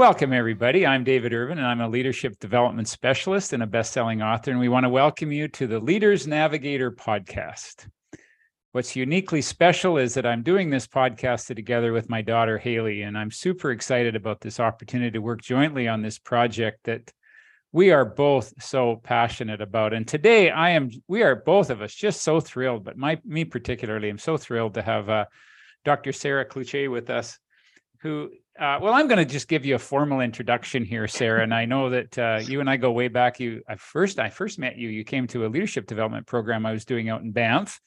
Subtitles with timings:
[0.00, 0.86] Welcome, everybody.
[0.86, 4.50] I'm David Irvine, and I'm a leadership development specialist and a best selling author.
[4.50, 7.86] And we want to welcome you to the Leaders Navigator podcast.
[8.72, 13.16] What's uniquely special is that I'm doing this podcast together with my daughter, Hayley, and
[13.16, 17.12] I'm super excited about this opportunity to work jointly on this project that
[17.70, 19.92] we are both so passionate about.
[19.92, 23.44] And today I am, we are both of us just so thrilled, but my, me
[23.44, 25.26] particularly, I'm so thrilled to have uh,
[25.84, 26.12] Dr.
[26.12, 27.38] Sarah Clouthier with us,
[28.00, 31.42] who uh, well, I'm going to just give you a formal introduction here, Sarah.
[31.42, 33.40] And I know that uh, you and I go way back.
[33.40, 34.88] You, I first, I first met you.
[34.88, 37.80] You came to a leadership development program I was doing out in Banff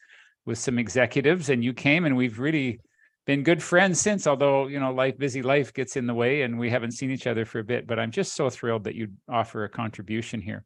[0.46, 2.80] with some executives, and you came, and we've really
[3.26, 4.26] been good friends since.
[4.26, 7.28] Although you know, life, busy life gets in the way, and we haven't seen each
[7.28, 7.86] other for a bit.
[7.86, 10.64] But I'm just so thrilled that you offer a contribution here.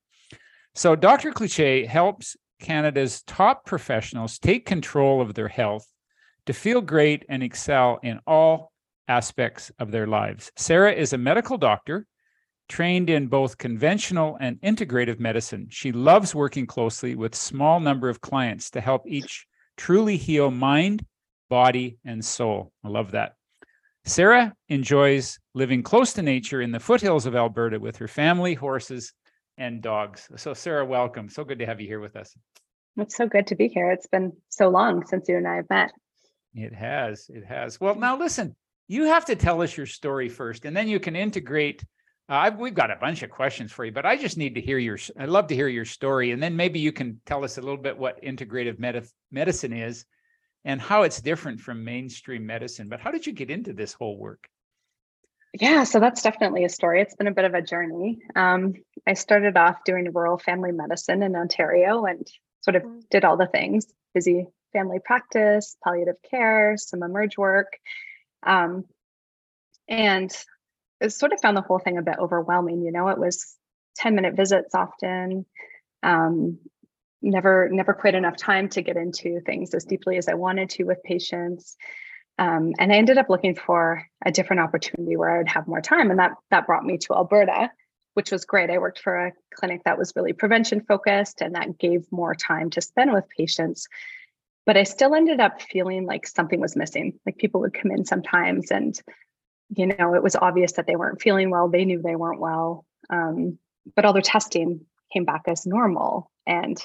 [0.74, 1.32] So, Dr.
[1.32, 5.88] Cliche helps Canada's top professionals take control of their health
[6.46, 8.72] to feel great and excel in all
[9.08, 10.52] aspects of their lives.
[10.56, 12.06] Sarah is a medical doctor
[12.70, 15.68] trained in both conventional and integrative medicine.
[15.70, 19.46] She loves working closely with small number of clients to help each
[19.78, 21.06] truly heal mind,
[21.50, 22.72] body, and soul.
[22.84, 23.36] I love that.
[24.04, 29.14] Sarah enjoys living close to nature in the foothills of Alberta with her family, horses,
[29.58, 30.30] and dogs.
[30.36, 31.30] So, Sarah, welcome.
[31.30, 32.34] So good to have you here with us.
[32.98, 33.92] It's so good to be here.
[33.92, 35.92] It's been so long since you and I have met.
[36.54, 37.30] It has.
[37.30, 37.80] It has.
[37.80, 38.56] Well, now listen,
[38.88, 41.84] you have to tell us your story first, and then you can integrate.
[42.30, 44.78] Uh, we've got a bunch of questions for you, but I just need to hear
[44.78, 44.98] your.
[45.18, 47.78] I'd love to hear your story, and then maybe you can tell us a little
[47.78, 50.06] bit what integrative med- medicine is,
[50.66, 52.90] and how it's different from mainstream medicine.
[52.90, 54.48] But how did you get into this whole work?
[55.54, 57.02] Yeah, so that's definitely a story.
[57.02, 58.20] It's been a bit of a journey.
[58.36, 58.74] Um,
[59.08, 62.28] I started off doing rural family medicine in Ontario and
[62.62, 67.78] sort of did all the things busy family practice, palliative care, some emerge work.
[68.44, 68.86] Um,
[69.88, 70.32] and
[71.02, 72.82] I sort of found the whole thing a bit overwhelming.
[72.82, 73.56] You know, it was
[73.98, 75.46] 10 minute visits often.
[76.04, 76.60] Um,
[77.22, 80.84] never never quite enough time to get into things as deeply as I wanted to
[80.84, 81.76] with patients.
[82.40, 85.82] Um, and I ended up looking for a different opportunity where I would have more
[85.82, 87.72] time, and that that brought me to Alberta,
[88.14, 88.70] which was great.
[88.70, 92.70] I worked for a clinic that was really prevention focused, and that gave more time
[92.72, 93.88] to spend with patients
[94.68, 97.18] but I still ended up feeling like something was missing.
[97.26, 99.02] Like people would come in sometimes and,
[99.70, 101.70] you know, it was obvious that they weren't feeling well.
[101.70, 102.86] They knew they weren't well.
[103.10, 103.58] Um,
[103.96, 104.82] but all their testing
[105.14, 106.30] came back as normal.
[106.46, 106.78] And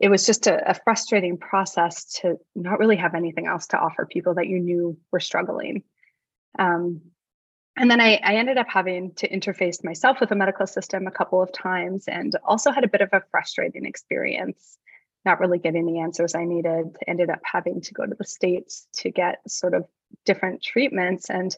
[0.00, 4.06] it was just a, a, frustrating process to not really have anything else to offer
[4.06, 5.84] people that you knew were struggling.
[6.58, 7.00] Um,
[7.76, 11.12] and then I, I ended up having to interface myself with the medical system a
[11.12, 14.78] couple of times and also had a bit of a frustrating experience
[15.24, 18.86] not really getting the answers I needed, ended up having to go to the States
[18.96, 19.86] to get sort of
[20.24, 21.56] different treatments and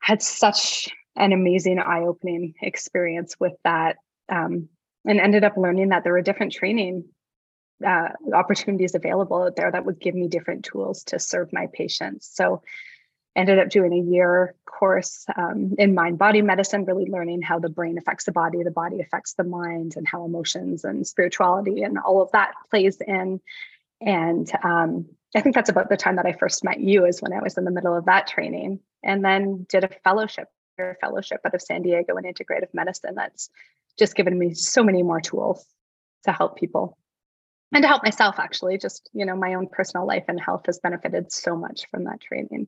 [0.00, 3.96] had such an amazing eye opening experience with that.
[4.28, 4.68] Um,
[5.04, 7.04] and ended up learning that there were different training
[7.86, 12.30] uh, opportunities available out there that would give me different tools to serve my patients.
[12.32, 12.62] So
[13.38, 17.68] ended up doing a year course um, in mind body medicine really learning how the
[17.68, 21.98] brain affects the body the body affects the mind and how emotions and spirituality and
[21.98, 23.40] all of that plays in.
[24.00, 27.32] And um, i think that's about the time that i first met you is when
[27.32, 31.40] i was in the middle of that training and then did a fellowship a fellowship
[31.44, 33.50] out of san diego in integrative medicine that's
[33.98, 35.66] just given me so many more tools
[36.24, 36.96] to help people.
[37.72, 40.78] And to help myself actually just you know my own personal life and health has
[40.78, 42.66] benefited so much from that training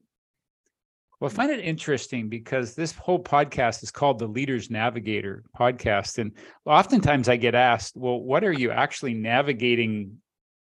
[1.20, 6.16] well, I find it interesting because this whole podcast is called the Leaders Navigator podcast.
[6.16, 6.32] And
[6.64, 10.16] oftentimes I get asked, well, what are you actually navigating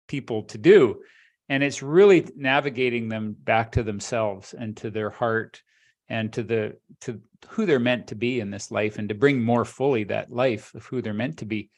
[0.07, 1.03] people to do?
[1.49, 5.63] And it's really navigating them back to themselves and to their heart
[6.09, 9.43] and to the to who they're meant to be in this life and to bring
[9.43, 11.71] more fully that life of who they're meant to be.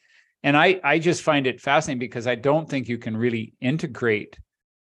[0.43, 4.37] And I I just find it fascinating because I don't think you can really integrate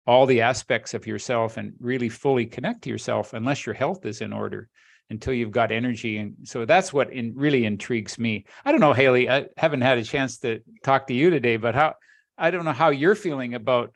[0.06, 4.20] all the aspects of yourself and really fully connect to yourself unless your health is
[4.20, 4.68] in order
[5.10, 6.18] until you've got energy.
[6.18, 8.44] And so that's what in, really intrigues me.
[8.64, 11.74] I don't know hayley i haven't had a chance to talk to you today but
[11.74, 11.94] how
[12.38, 13.92] i don't know how you're feeling about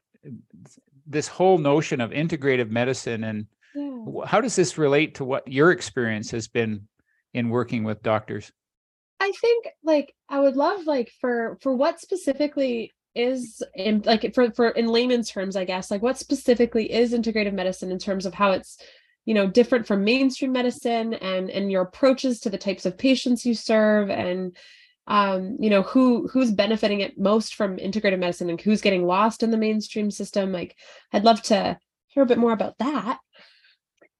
[1.07, 4.25] this whole notion of integrative medicine and yeah.
[4.27, 6.89] how does this relate to what your experience has been
[7.33, 8.53] in working with doctors?
[9.21, 14.51] I think like i would love like for for what specifically is in like for
[14.53, 18.35] for in layman's terms i guess like what specifically is integrative medicine in terms of
[18.35, 18.79] how it's
[19.25, 23.47] you know different from mainstream medicine and and your approaches to the types of patients
[23.47, 24.57] you serve and
[25.07, 29.43] um you know who who's benefiting it most from integrative medicine and who's getting lost
[29.43, 30.77] in the mainstream system like
[31.13, 31.79] i'd love to
[32.09, 33.19] hear a bit more about that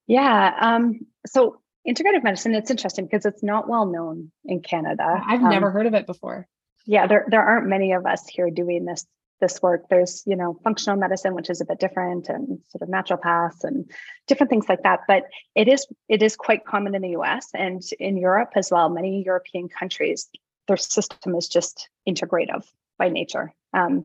[0.07, 5.21] yeah um so integrative medicine, it's interesting because it's not well known in Canada.
[5.27, 6.49] I've um, never heard of it before.
[6.87, 9.07] Yeah, there, there aren't many of us here doing this
[9.41, 9.89] this work.
[9.91, 13.91] There's, you know, functional medicine, which is a bit different, and sort of naturopaths and
[14.27, 15.01] different things like that.
[15.09, 18.89] But it is it is quite common in the US and in Europe as well.
[18.89, 20.29] Many European countries,
[20.69, 22.65] their system is just integrative
[22.99, 23.53] by nature.
[23.73, 24.05] Um,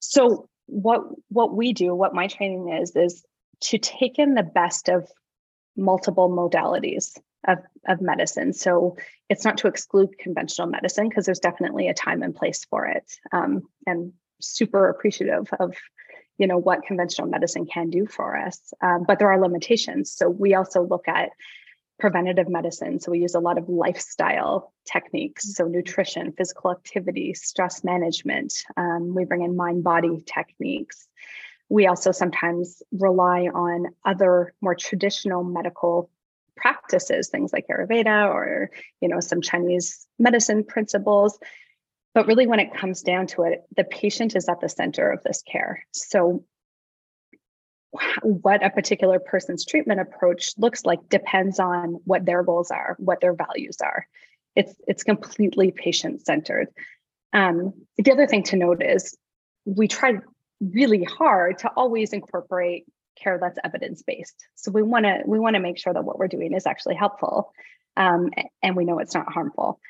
[0.00, 3.24] so what what we do, what my training is, is
[3.60, 5.08] to take in the best of
[5.76, 8.52] multiple modalities of, of medicine.
[8.52, 8.96] So
[9.28, 13.10] it's not to exclude conventional medicine because there's definitely a time and place for it.
[13.32, 15.76] Um, and super appreciative of
[16.38, 18.72] you know what conventional medicine can do for us.
[18.82, 20.10] Um, but there are limitations.
[20.10, 21.30] So we also look at
[21.98, 22.98] preventative medicine.
[22.98, 25.54] So we use a lot of lifestyle techniques.
[25.54, 31.06] So nutrition physical activity stress management um, we bring in mind body techniques.
[31.68, 36.10] We also sometimes rely on other more traditional medical
[36.56, 38.70] practices things like ayurveda or
[39.00, 41.38] you know some chinese medicine principles
[42.14, 45.22] but really, when it comes down to it, the patient is at the center of
[45.22, 45.84] this care.
[45.92, 46.44] So,
[48.22, 53.20] what a particular person's treatment approach looks like depends on what their goals are, what
[53.20, 54.06] their values are.
[54.54, 56.68] It's it's completely patient centered.
[57.32, 59.16] Um, the other thing to note is
[59.64, 60.18] we try
[60.60, 62.84] really hard to always incorporate
[63.16, 64.36] care that's evidence based.
[64.54, 66.96] So we want to we want to make sure that what we're doing is actually
[66.96, 67.52] helpful,
[67.96, 68.30] um,
[68.62, 69.80] and we know it's not harmful.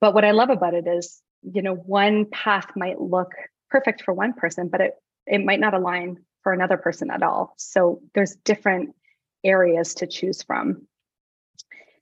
[0.00, 3.32] But what I love about it is you know one path might look
[3.70, 4.94] perfect for one person but it
[5.26, 8.94] it might not align for another person at all so there's different
[9.44, 10.86] areas to choose from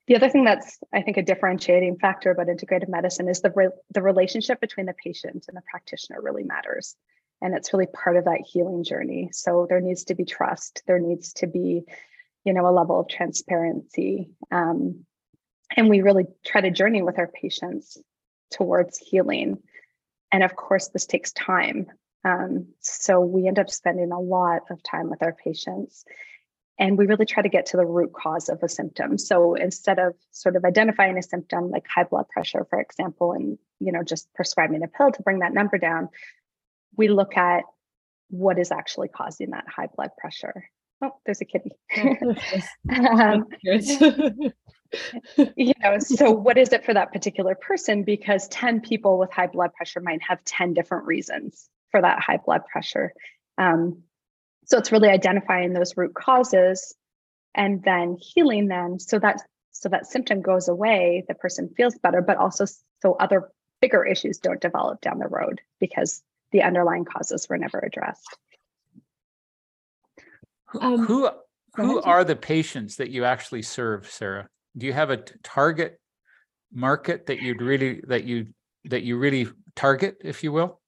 [0.07, 3.69] the other thing that's i think a differentiating factor about integrative medicine is the re-
[3.91, 6.97] the relationship between the patient and the practitioner really matters
[7.43, 10.99] and it's really part of that healing journey so there needs to be trust there
[10.99, 11.85] needs to be
[12.45, 15.05] you know a level of transparency um,
[15.75, 17.99] and we really try to journey with our patients
[18.51, 19.59] towards healing.
[20.31, 21.87] And of course, this takes time.
[22.25, 26.05] Um, so we end up spending a lot of time with our patients.
[26.79, 29.17] And we really try to get to the root cause of a symptom.
[29.17, 33.59] So instead of sort of identifying a symptom like high blood pressure, for example, and
[33.81, 36.11] you know just prescribing a pill to bring that number down,
[36.97, 37.65] we look at
[38.29, 40.69] what is actually causing that high blood pressure.
[41.03, 41.73] Oh, there's a kitty.
[42.91, 43.47] um,
[45.57, 48.03] you know, so what is it for that particular person?
[48.03, 52.39] Because 10 people with high blood pressure might have 10 different reasons for that high
[52.45, 53.13] blood pressure.
[53.59, 54.03] Um,
[54.65, 56.95] so it's really identifying those root causes
[57.55, 59.41] and then healing them so that
[59.71, 62.65] so that symptom goes away, the person feels better, but also
[63.03, 63.51] so other
[63.83, 66.23] bigger issues don't develop down the road because
[66.53, 68.37] the underlying causes were never addressed.
[70.81, 71.29] Um, who
[71.75, 74.49] who are the patients that you actually serve, Sarah?
[74.77, 76.01] Do you have a target
[76.73, 78.49] market that you'd really that you
[78.85, 80.81] that you really target, if you will?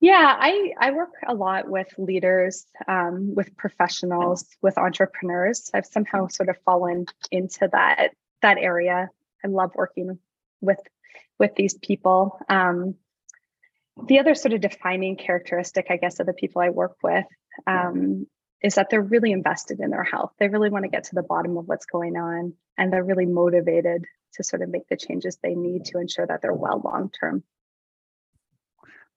[0.00, 5.70] Yeah, I I work a lot with leaders, um, with professionals, with entrepreneurs.
[5.72, 8.10] I've somehow sort of fallen into that
[8.42, 9.08] that area.
[9.44, 10.18] I love working
[10.60, 10.80] with
[11.38, 12.38] with these people.
[12.48, 12.96] Um,
[14.04, 17.24] the other sort of defining characteristic, I guess, of the people I work with
[17.66, 18.26] um,
[18.62, 20.32] is that they're really invested in their health.
[20.38, 23.26] They really want to get to the bottom of what's going on and they're really
[23.26, 27.10] motivated to sort of make the changes they need to ensure that they're well long
[27.10, 27.42] term.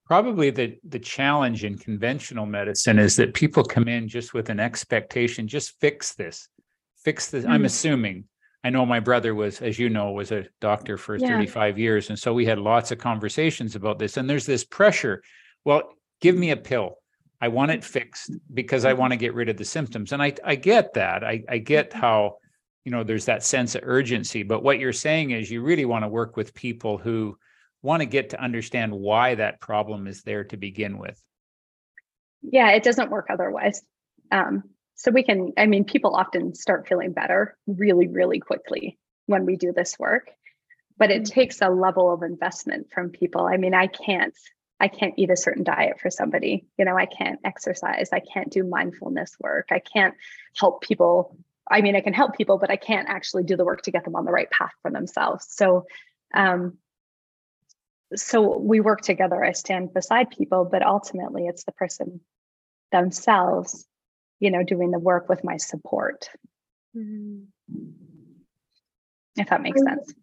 [0.06, 4.58] Probably the the challenge in conventional medicine is that people come in just with an
[4.58, 6.48] expectation, just fix this,
[7.04, 7.44] fix this.
[7.44, 7.52] Mm-hmm.
[7.52, 8.24] I'm assuming.
[8.62, 11.28] I know my brother was, as you know, was a doctor for yeah.
[11.28, 12.10] 35 years.
[12.10, 14.16] And so we had lots of conversations about this.
[14.16, 15.22] And there's this pressure.
[15.64, 16.96] Well, give me a pill
[17.40, 20.12] I want it fixed because I want to get rid of the symptoms.
[20.12, 21.24] And I, I get that.
[21.24, 22.00] I, I get mm-hmm.
[22.00, 22.36] how,
[22.84, 24.42] you know, there's that sense of urgency.
[24.42, 27.36] But what you're saying is you really want to work with people who
[27.82, 31.20] want to get to understand why that problem is there to begin with.
[32.42, 33.82] Yeah, it doesn't work otherwise.
[34.30, 34.64] Um,
[35.00, 39.56] so we can, I mean, people often start feeling better really, really quickly when we
[39.56, 40.30] do this work,
[40.98, 41.32] but it mm-hmm.
[41.32, 43.46] takes a level of investment from people.
[43.46, 44.34] I mean, I can't
[44.78, 46.66] I can't eat a certain diet for somebody.
[46.78, 48.10] You know, I can't exercise.
[48.12, 49.68] I can't do mindfulness work.
[49.70, 50.14] I can't
[50.54, 51.34] help people.
[51.70, 54.04] I mean, I can help people, but I can't actually do the work to get
[54.04, 55.46] them on the right path for themselves.
[55.48, 55.86] So,
[56.34, 56.76] um,
[58.14, 59.42] so we work together.
[59.42, 62.20] I stand beside people, but ultimately, it's the person
[62.92, 63.86] themselves,
[64.40, 66.28] you know, doing the work with my support.
[66.96, 67.44] Mm-hmm.
[69.36, 70.14] If that makes I, sense.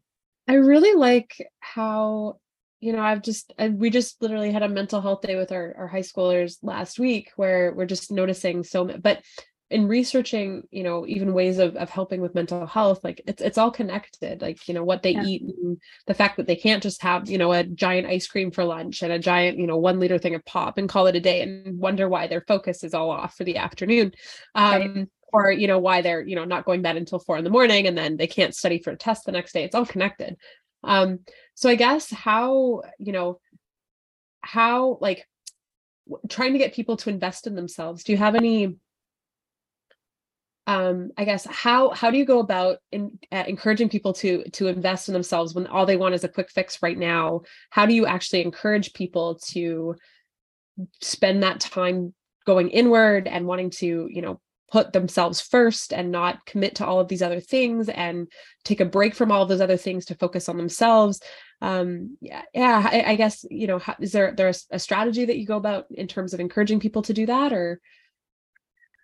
[0.48, 2.40] I really like how
[2.80, 5.74] you know i've just I, we just literally had a mental health day with our,
[5.78, 9.22] our high schoolers last week where we're just noticing so but
[9.70, 13.58] in researching you know even ways of, of helping with mental health like it's it's
[13.58, 15.24] all connected like you know what they yeah.
[15.24, 18.50] eat and the fact that they can't just have you know a giant ice cream
[18.50, 21.16] for lunch and a giant you know one liter thing of pop and call it
[21.16, 24.12] a day and wonder why their focus is all off for the afternoon
[24.56, 25.08] um right.
[25.34, 27.88] or you know why they're you know not going bed until four in the morning
[27.88, 30.38] and then they can't study for a test the next day it's all connected
[30.84, 31.20] um
[31.56, 33.40] so i guess how you know
[34.40, 35.28] how like
[36.30, 38.78] trying to get people to invest in themselves do you have any
[40.68, 44.68] um, I guess how how do you go about in, uh, encouraging people to to
[44.68, 47.42] invest in themselves when all they want is a quick fix right now?
[47.70, 49.96] How do you actually encourage people to
[51.02, 52.14] spend that time
[52.46, 57.00] going inward and wanting to you know put themselves first and not commit to all
[57.00, 58.28] of these other things and
[58.66, 61.22] take a break from all of those other things to focus on themselves
[61.62, 65.38] um yeah yeah i, I guess you know how, is there there's a strategy that
[65.38, 67.80] you go about in terms of encouraging people to do that or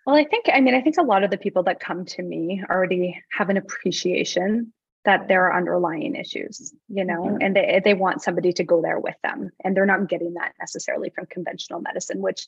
[0.06, 2.22] well, I think, I mean, I think a lot of the people that come to
[2.22, 4.72] me already have an appreciation
[5.04, 7.36] that there are underlying issues, you know, mm-hmm.
[7.40, 9.50] and they, they want somebody to go there with them.
[9.62, 12.46] And they're not getting that necessarily from conventional medicine, which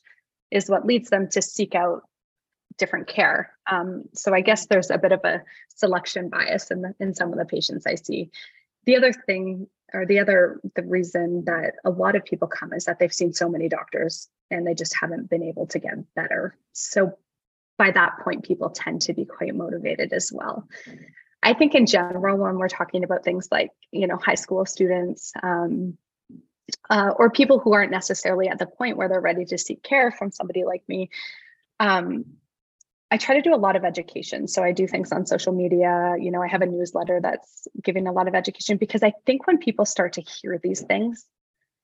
[0.49, 2.01] is what leads them to seek out
[2.77, 3.51] different care.
[3.69, 5.43] Um, so I guess there's a bit of a
[5.75, 8.31] selection bias in, the, in some of the patients I see.
[8.85, 12.85] The other thing, or the other, the reason that a lot of people come is
[12.85, 16.55] that they've seen so many doctors and they just haven't been able to get better.
[16.73, 17.17] So
[17.77, 20.67] by that point, people tend to be quite motivated as well.
[21.43, 25.31] I think in general, when we're talking about things like, you know, high school students,
[25.41, 25.97] um,
[26.89, 30.11] uh, or people who aren't necessarily at the point where they're ready to seek care
[30.11, 31.09] from somebody like me,
[31.79, 32.25] um,
[33.09, 34.47] I try to do a lot of education.
[34.47, 36.15] So I do things on social media.
[36.19, 39.47] You know, I have a newsletter that's giving a lot of education because I think
[39.47, 41.25] when people start to hear these things,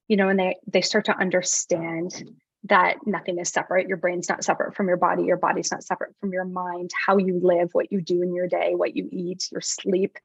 [0.06, 2.30] you know, and they they start to understand
[2.64, 3.88] that nothing is separate.
[3.88, 5.24] Your brain's not separate from your body.
[5.24, 6.90] Your body's not separate from your mind.
[6.94, 10.18] How you live, what you do in your day, what you eat, your sleep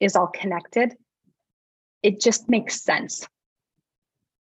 [0.00, 0.96] is all connected.
[2.02, 3.26] It just makes sense.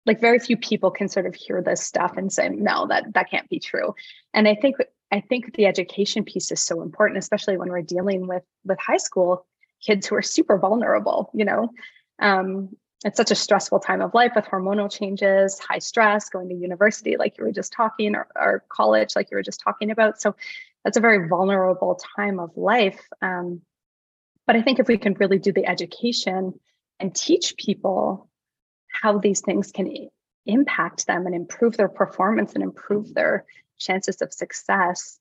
[0.04, 3.30] Like very few people can sort of hear this stuff and say, no, that that
[3.30, 3.94] can't be true.
[4.34, 4.76] And I think
[5.12, 8.96] I think the education piece is so important, especially when we're dealing with with high
[8.96, 9.46] school
[9.84, 11.70] kids who are super vulnerable, you know.
[12.20, 16.54] Um, it's such a stressful time of life with hormonal changes, high stress, going to
[16.54, 20.20] university, like you were just talking, or, or college, like you were just talking about.
[20.20, 20.34] So
[20.84, 23.00] that's a very vulnerable time of life.
[23.22, 23.60] Um,
[24.46, 26.58] but I think if we can really do the education
[26.98, 28.28] and teach people
[28.88, 30.08] how these things can
[30.46, 33.44] impact them and improve their performance and improve their
[33.78, 35.20] chances of success,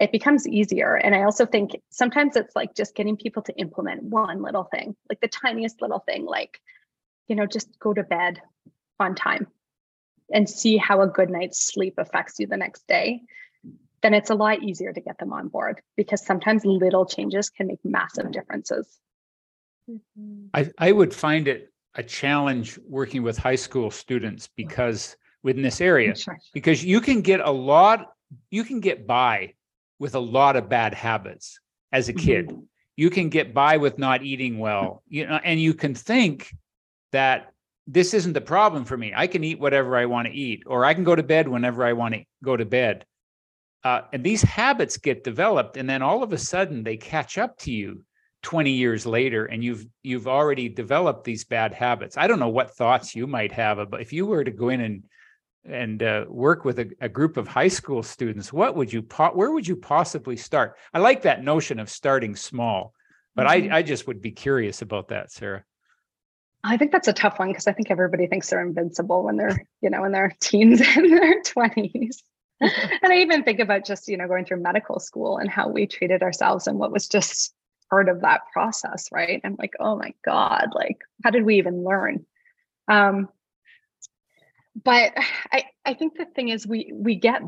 [0.00, 0.96] it becomes easier.
[0.96, 4.96] And I also think sometimes it's like just getting people to implement one little thing,
[5.08, 6.60] like the tiniest little thing, like
[7.28, 8.40] you know, just go to bed
[8.98, 9.46] on time
[10.32, 13.22] and see how a good night's sleep affects you the next day,
[14.02, 17.68] then it's a lot easier to get them on board because sometimes little changes can
[17.68, 18.98] make massive differences.
[19.90, 20.46] Mm-hmm.
[20.54, 25.80] I, I would find it a challenge working with high school students because within this
[25.80, 26.38] area, sure.
[26.52, 28.12] because you can get a lot,
[28.50, 29.54] you can get by
[29.98, 31.60] with a lot of bad habits
[31.92, 32.48] as a kid.
[32.48, 32.60] Mm-hmm.
[32.96, 36.52] You can get by with not eating well, you know, and you can think
[37.12, 37.52] that
[37.86, 39.12] this isn't the problem for me.
[39.14, 41.84] I can eat whatever I want to eat, or I can go to bed whenever
[41.84, 43.04] I want to go to bed.
[43.84, 47.58] Uh, and these habits get developed, and then all of a sudden they catch up
[47.58, 48.04] to you
[48.42, 52.16] 20 years later, and you've you've already developed these bad habits.
[52.16, 54.80] I don't know what thoughts you might have but if you were to go in
[54.80, 55.02] and
[55.64, 58.52] and uh, work with a, a, group of high school students.
[58.52, 60.76] What would you po- where would you possibly start?
[60.92, 62.94] I like that notion of starting small,
[63.36, 63.72] but mm-hmm.
[63.72, 65.64] I I just would be curious about that, Sarah.
[66.64, 69.66] I think that's a tough one because I think everybody thinks they're invincible when they're,
[69.80, 72.16] you know, in their teens and their 20s.
[72.60, 75.86] and I even think about just, you know, going through medical school and how we
[75.86, 77.52] treated ourselves and what was just
[77.90, 79.40] part of that process, right?
[79.42, 82.24] I'm like, oh my God, like, how did we even learn?
[82.86, 83.28] Um,
[84.84, 85.12] but
[85.52, 87.42] I, I think the thing is we we get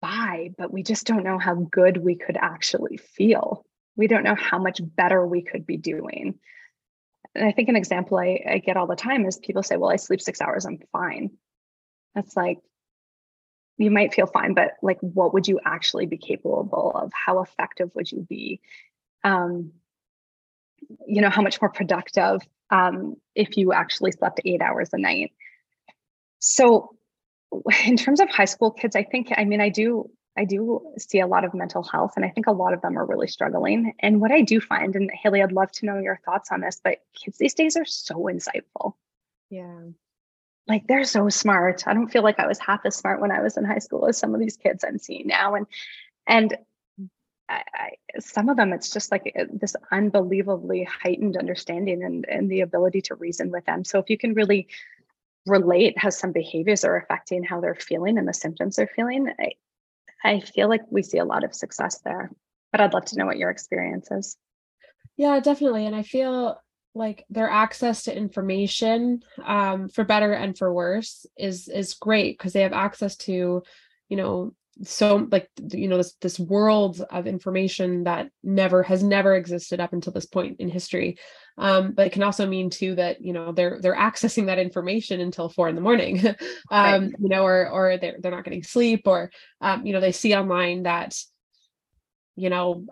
[0.00, 3.66] by, but we just don't know how good we could actually feel.
[3.96, 6.38] We don't know how much better we could be doing
[7.34, 9.90] and I think an example I, I get all the time is people say, well,
[9.90, 11.30] I sleep six hours, I'm fine.
[12.14, 12.58] That's like,
[13.76, 17.12] you might feel fine, but like, what would you actually be capable of?
[17.12, 18.60] How effective would you be?
[19.22, 19.72] Um,
[21.06, 25.32] you know, how much more productive um, if you actually slept eight hours a night?
[26.40, 26.96] So,
[27.86, 31.18] in terms of high school kids, I think, I mean, I do I do see
[31.18, 33.92] a lot of mental health, and I think a lot of them are really struggling.
[33.98, 36.80] And what I do find, and Hayley, I'd love to know your thoughts on this,
[36.82, 38.94] but kids these days are so insightful.
[39.50, 39.80] Yeah.
[40.68, 41.88] Like they're so smart.
[41.88, 44.06] I don't feel like I was half as smart when I was in high school
[44.06, 45.56] as some of these kids I'm seeing now.
[45.56, 45.66] And
[46.26, 46.56] and
[47.48, 47.90] I, I,
[48.20, 53.00] some of them it's just like uh, this unbelievably heightened understanding and, and the ability
[53.02, 54.68] to reason with them so if you can really
[55.46, 59.32] relate how some behaviors are affecting how they're feeling and the symptoms they're feeling
[60.24, 62.30] I, feel like we see a lot of success there
[62.72, 64.36] but i'd love to know what your experience is.
[65.16, 66.60] Yeah definitely and i feel
[66.94, 72.52] like their access to information um, for better and for worse is is great because
[72.52, 73.62] they have access to
[74.08, 79.34] you know so like you know this this world of information that never has never
[79.34, 81.18] existed up until this point in history.
[81.56, 85.20] Um, but it can also mean too that you know they're they're accessing that information
[85.20, 86.36] until four in the morning um,
[86.70, 87.02] right.
[87.18, 89.30] you know or or they're, they're not getting sleep or
[89.60, 91.16] um, you know they see online that
[92.36, 92.86] you know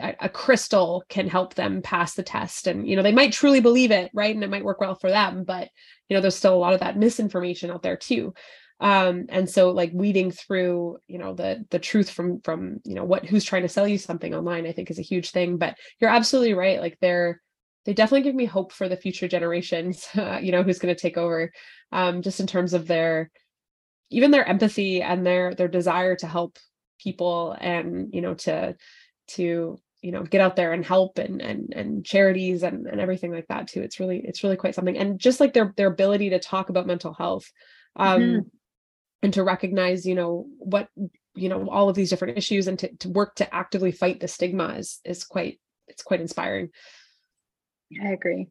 [0.00, 3.60] a, a, crystal can help them pass the test and you know they might truly
[3.60, 4.34] believe it right?
[4.34, 5.68] And it might work well for them but
[6.08, 8.32] you know there's still a lot of that misinformation out there too
[8.80, 13.04] um and so like weeding through you know the the truth from from you know
[13.04, 15.76] what who's trying to sell you something online i think is a huge thing but
[15.98, 17.40] you're absolutely right like they're
[17.86, 21.00] they definitely give me hope for the future generations uh, you know who's going to
[21.00, 21.50] take over
[21.92, 23.30] um just in terms of their
[24.10, 26.58] even their empathy and their their desire to help
[27.00, 28.74] people and you know to
[29.28, 33.32] to you know get out there and help and and and charities and and everything
[33.32, 36.30] like that too it's really it's really quite something and just like their their ability
[36.30, 37.50] to talk about mental health
[37.96, 38.48] um mm-hmm.
[39.26, 40.88] And to recognize you know what
[41.34, 44.28] you know all of these different issues and to, to work to actively fight the
[44.28, 46.68] stigma is is quite it's quite inspiring
[48.00, 48.46] i agree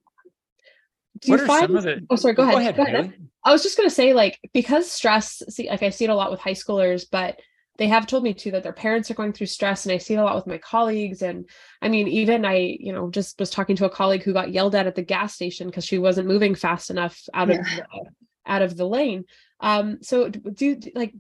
[1.21, 2.05] do what you find the...
[2.09, 3.13] oh sorry go, go ahead, go ahead.
[3.45, 6.15] i was just going to say like because stress see like i see it a
[6.15, 7.39] lot with high schoolers but
[7.77, 10.15] they have told me too that their parents are going through stress and i see
[10.15, 11.49] it a lot with my colleagues and
[11.81, 14.75] i mean even i you know just was talking to a colleague who got yelled
[14.75, 17.59] at at the gas station because she wasn't moving fast enough out yeah.
[17.59, 18.11] of the,
[18.45, 19.25] out of the lane.
[19.59, 21.13] Um so do like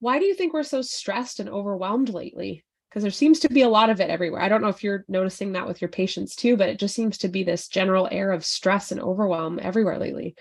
[0.00, 2.64] why do you think we're so stressed and overwhelmed lately?
[2.88, 4.42] Because there seems to be a lot of it everywhere.
[4.42, 7.18] I don't know if you're noticing that with your patients too but it just seems
[7.18, 10.34] to be this general air of stress and overwhelm everywhere lately.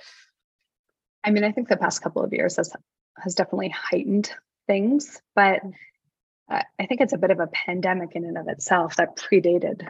[1.24, 2.74] I mean i think the past couple of years has
[3.18, 4.32] has definitely heightened
[4.68, 5.62] things, but
[6.50, 9.88] I think it's a bit of a pandemic in and of itself that predated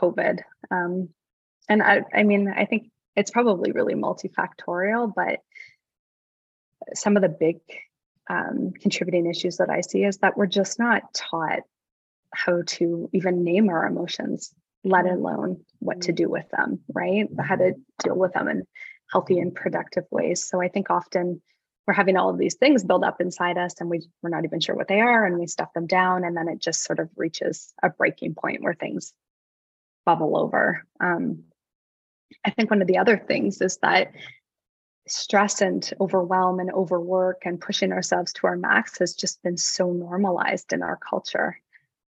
[0.00, 0.40] COVID.
[0.70, 1.10] Um,
[1.68, 5.40] and I, I mean, I think it's probably really multifactorial, but
[6.94, 7.58] some of the big
[8.28, 11.60] um, contributing issues that I see is that we're just not taught
[12.34, 15.12] how to even name our emotions, let mm.
[15.12, 17.26] alone what to do with them, right?
[17.40, 18.66] How to deal with them in
[19.10, 20.44] healthy and productive ways.
[20.44, 21.40] So I think often
[21.88, 24.60] we're having all of these things build up inside us and we, we're not even
[24.60, 27.08] sure what they are and we stuff them down and then it just sort of
[27.16, 29.14] reaches a breaking point where things
[30.04, 31.44] bubble over um,
[32.44, 34.12] i think one of the other things is that
[35.08, 39.92] stress and overwhelm and overwork and pushing ourselves to our max has just been so
[39.92, 41.60] normalized in our culture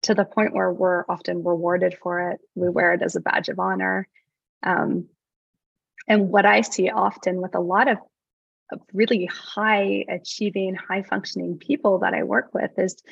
[0.03, 2.41] to the point where we're often rewarded for it.
[2.55, 4.09] We wear it as a badge of honor.
[4.63, 5.09] Um,
[6.09, 7.99] and what i see often with a lot of
[8.93, 13.03] really high achieving, high functioning people that I work with is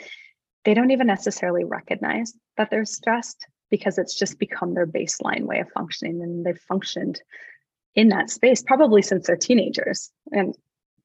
[0.65, 5.61] they don't even necessarily recognize that they're stressed because it's just become their baseline way
[5.61, 7.21] of functioning and they've functioned
[7.95, 10.11] in that space probably since they're teenagers.
[10.33, 10.55] And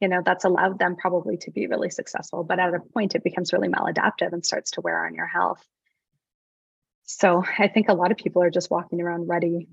[0.01, 3.23] you know that's allowed them probably to be really successful but at a point it
[3.23, 5.63] becomes really maladaptive and starts to wear on your health.
[7.03, 9.67] So i think a lot of people are just walking around ready.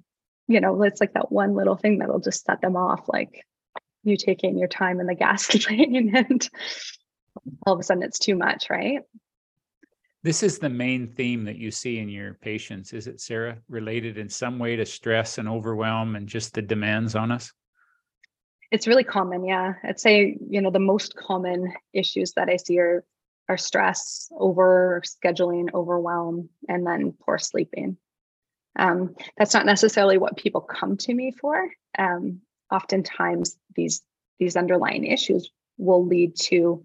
[0.48, 3.44] You know it's like that one little thing that'll just set them off like
[4.04, 6.48] you taking your time in the gas lane and
[7.66, 9.00] all of a sudden it's too much, right?
[10.24, 13.58] This is the main theme that you see in your patients, is it, Sarah?
[13.68, 17.52] Related in some way to stress and overwhelm and just the demands on us?
[18.70, 19.74] It's really common, yeah.
[19.82, 23.04] I'd say, you know, the most common issues that I see are
[23.48, 27.96] are stress, over scheduling, overwhelm, and then poor sleeping.
[28.78, 31.68] Um, that's not necessarily what people come to me for.
[31.98, 34.02] Um, oftentimes these
[34.38, 36.84] these underlying issues will lead to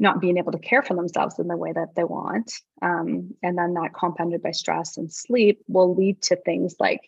[0.00, 2.52] not being able to care for themselves in the way that they want.
[2.80, 7.02] Um, and then that compounded by stress and sleep will lead to things like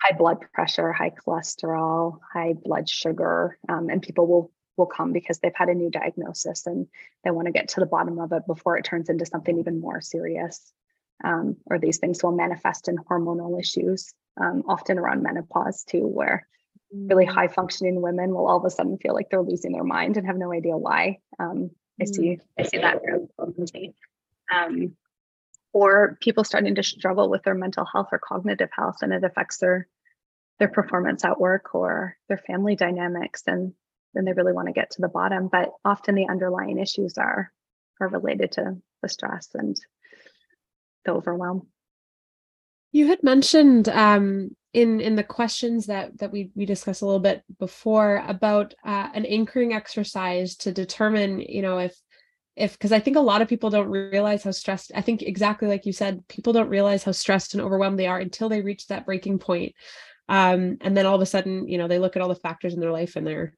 [0.00, 3.58] high blood pressure, high cholesterol, high blood sugar.
[3.68, 6.86] Um, and people will will come because they've had a new diagnosis and
[7.24, 9.80] they want to get to the bottom of it before it turns into something even
[9.80, 10.72] more serious.
[11.24, 16.46] Um, or these things will manifest in hormonal issues, um, often around menopause too, where
[16.92, 17.28] really mm.
[17.28, 20.26] high functioning women will all of a sudden feel like they're losing their mind and
[20.26, 21.18] have no idea why.
[21.40, 22.38] Um, I see.
[22.58, 23.00] I see that
[24.54, 24.96] um,
[25.72, 29.58] or people starting to struggle with their mental health or cognitive health, and it affects
[29.58, 29.88] their
[30.58, 33.74] their performance at work or their family dynamics, and
[34.14, 35.48] then they really want to get to the bottom.
[35.48, 37.52] But often the underlying issues are
[38.00, 39.76] are related to the stress and
[41.04, 41.66] the overwhelm.
[42.92, 47.20] You had mentioned um, in in the questions that that we we discussed a little
[47.20, 51.96] bit before about uh, an anchoring exercise to determine, you know, if
[52.56, 54.92] if because I think a lot of people don't realize how stressed.
[54.94, 58.18] I think exactly like you said, people don't realize how stressed and overwhelmed they are
[58.18, 59.74] until they reach that breaking point.
[60.28, 62.74] Um, and then all of a sudden, you know, they look at all the factors
[62.74, 63.54] in their life and they're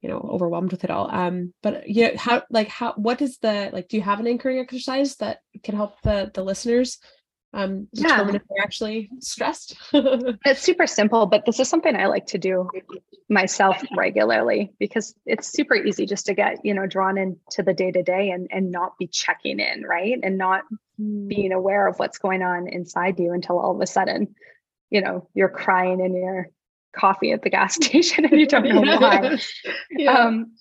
[0.00, 3.68] you know overwhelmed with it all um but yeah how like how what is the
[3.72, 6.98] like do you have an anchoring exercise that can help the the listeners
[7.52, 8.36] um determine Yeah.
[8.36, 12.68] if they're actually stressed It's super simple, but this is something I like to do
[13.28, 17.90] myself regularly because it's super easy just to get, you know, drawn into the day
[17.92, 20.18] to day and and not be checking in, right?
[20.22, 20.62] And not
[20.98, 24.34] being aware of what's going on inside you until all of a sudden,
[24.90, 26.48] you know, you're crying in your
[26.92, 29.38] coffee at the gas station and you don't know why.
[29.90, 30.12] yeah.
[30.12, 30.52] Um,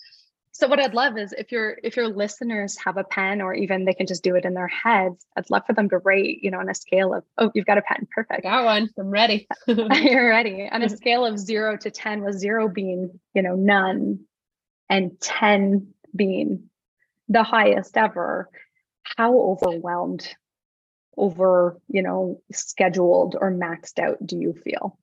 [0.60, 3.86] so what I'd love is if your if your listeners have a pen or even
[3.86, 6.52] they can just do it in their heads, I'd love for them to rate, you
[6.52, 8.44] know, on a scale of oh, you've got a pen, I perfect.
[8.44, 10.68] got one i'm ready You're ready.
[10.70, 14.20] On a scale of zero to 10, with zero being, you know, none
[14.90, 16.70] and 10 being
[17.30, 18.50] the highest ever,
[19.04, 20.28] how overwhelmed,
[21.16, 25.00] over, you know, scheduled or maxed out do you feel?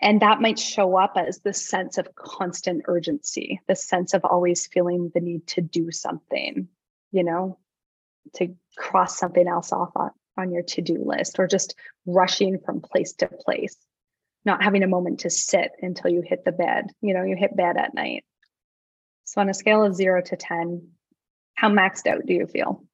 [0.00, 4.66] And that might show up as this sense of constant urgency, the sense of always
[4.66, 6.68] feeling the need to do something,
[7.12, 7.58] you know,
[8.36, 11.74] to cross something else off on, on your to do list, or just
[12.06, 13.76] rushing from place to place,
[14.44, 17.56] not having a moment to sit until you hit the bed, you know, you hit
[17.56, 18.24] bed at night.
[19.24, 20.88] So, on a scale of zero to 10,
[21.54, 22.84] how maxed out do you feel?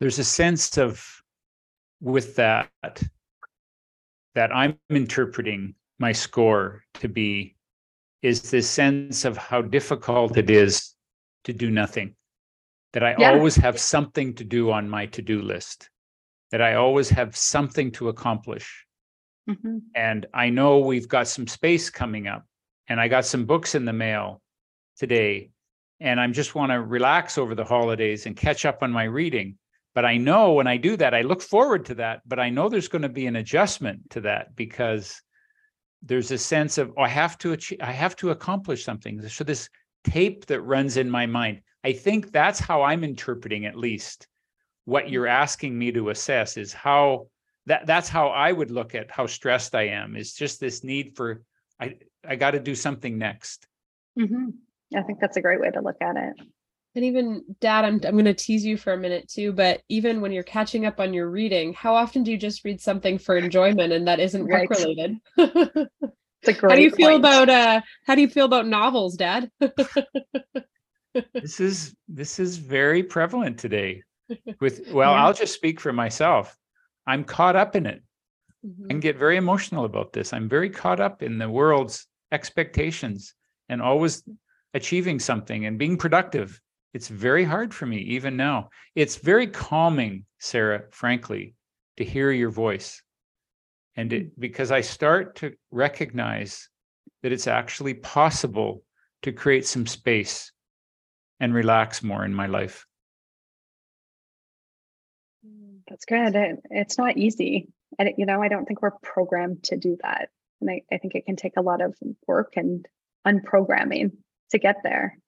[0.00, 1.22] there's a sense of
[2.00, 2.70] with that
[4.36, 7.56] that i'm interpreting my score to be
[8.22, 10.94] is this sense of how difficult it is
[11.44, 12.14] to do nothing
[12.92, 13.32] that i Yeah.
[13.32, 15.90] always have something to do on my to-do list
[16.52, 18.68] that i always have something to accomplish
[19.48, 19.82] Mhm.
[19.94, 22.42] and I know we've got some space coming up,
[22.88, 24.42] and I got some books in the mail
[24.96, 25.50] today,
[26.00, 29.56] and I'm just want to relax over the holidays and catch up on my reading.
[29.96, 32.68] But I know when I do that, I look forward to that, but I know
[32.68, 35.22] there's going to be an adjustment to that because
[36.02, 39.26] there's a sense of oh, I have to achieve, I have to accomplish something.
[39.26, 39.70] So this
[40.04, 44.28] tape that runs in my mind, I think that's how I'm interpreting at least
[44.84, 47.28] what you're asking me to assess is how
[47.64, 50.14] that that's how I would look at how stressed I am.
[50.14, 51.40] Is just this need for
[51.80, 53.66] I I got to do something next.
[54.18, 54.52] Mhm.
[54.94, 56.34] I think that's a great way to look at it.
[56.96, 60.20] And even dad i'm, I'm going to tease you for a minute too but even
[60.20, 63.36] when you're catching up on your reading how often do you just read something for
[63.36, 65.16] enjoyment and that isn't work related
[66.42, 67.20] It's a great how do you feel point.
[67.20, 69.50] about uh how do you feel about novels dad
[71.32, 74.02] This is this is very prevalent today.
[74.60, 75.24] With well, Yeah.
[75.24, 76.54] I'll just speak for myself.
[77.06, 78.02] I'm caught up in it.
[78.64, 78.86] Mhm.
[78.90, 80.32] and get very emotional about this.
[80.32, 83.34] I'm very caught up in the world's expectations
[83.68, 84.24] and always
[84.74, 86.60] achieving something and being productive.
[86.94, 88.70] It's very hard for me even now.
[88.94, 91.54] It's very calming, Sarah, frankly,
[91.96, 93.02] to hear your voice.
[93.96, 96.68] And it, because I start to recognize
[97.22, 98.82] that it's actually possible
[99.22, 100.52] to create some space
[101.40, 102.86] and relax more in my life.
[105.88, 106.34] That's good.
[106.34, 107.68] It, it's not easy.
[107.98, 110.28] And, you know, I don't think we're programmed to do that.
[110.60, 111.94] And I, I think it can take a lot of
[112.26, 112.86] work and
[113.26, 114.12] unprogramming
[114.50, 115.18] to get there.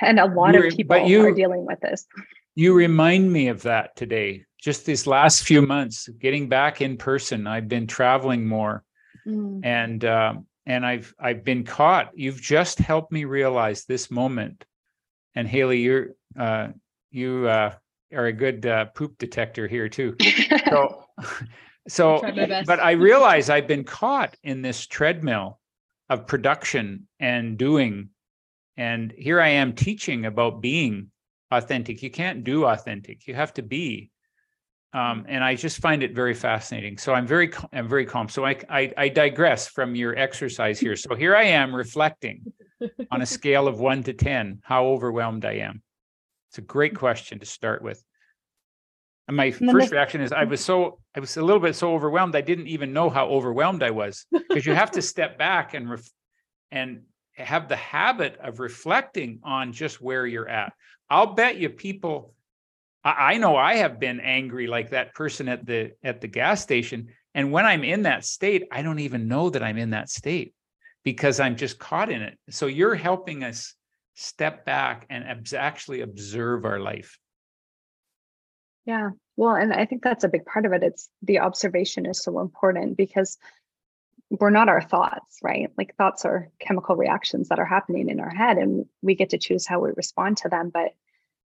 [0.00, 2.06] And a lot You're- of people are dealing with this.
[2.54, 4.44] You remind me of that today.
[4.60, 8.84] Just these last few months, getting back in person, I've been traveling more,
[9.24, 12.10] and um, and I've I've been caught.
[12.14, 14.64] You've just helped me realize this moment.
[15.34, 16.68] And Hayley, you're uh,
[17.10, 17.72] you uh,
[18.12, 20.16] are a good uh, poop detector here too.
[20.68, 21.04] So,
[21.88, 22.66] so, try my best.
[22.66, 25.58] but I realize I've been caught in this treadmill
[26.08, 28.10] of production and doing,
[28.80, 31.10] and here I am teaching about being
[31.50, 32.02] authentic.
[32.02, 33.26] You can't do authentic.
[33.26, 34.10] You have to be.
[34.94, 36.96] Um, and I just find it very fascinating.
[36.96, 38.30] So I'm very, I'm very calm.
[38.30, 40.96] So I, I, I digress from your exercise here.
[40.96, 42.54] So here I am reflecting
[43.10, 45.82] on a scale of one to 10, how overwhelmed I am.
[46.48, 48.02] It's a great question to start with.
[49.28, 52.34] And my first reaction is I was so, I was a little bit so overwhelmed.
[52.34, 55.90] I didn't even know how overwhelmed I was because you have to step back and
[55.90, 56.10] ref-
[56.72, 60.72] and have the habit of reflecting on just where you're at.
[61.08, 62.34] I'll bet you people
[63.04, 66.62] I, I know I have been angry like that person at the at the gas
[66.62, 67.08] station.
[67.34, 70.54] And when I'm in that state, I don't even know that I'm in that state
[71.04, 72.38] because I'm just caught in it.
[72.50, 73.74] So you're helping us
[74.14, 77.18] step back and actually observe our life.
[78.84, 79.10] Yeah.
[79.36, 80.82] Well, and I think that's a big part of it.
[80.82, 83.38] It's the observation is so important because
[84.30, 85.70] we're not our thoughts, right?
[85.76, 89.38] Like thoughts are chemical reactions that are happening in our head and we get to
[89.38, 90.70] choose how we respond to them.
[90.72, 90.94] But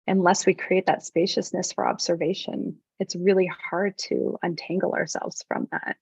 [0.06, 5.98] unless we create that spaciousness for observation, it's really hard to untangle ourselves from that.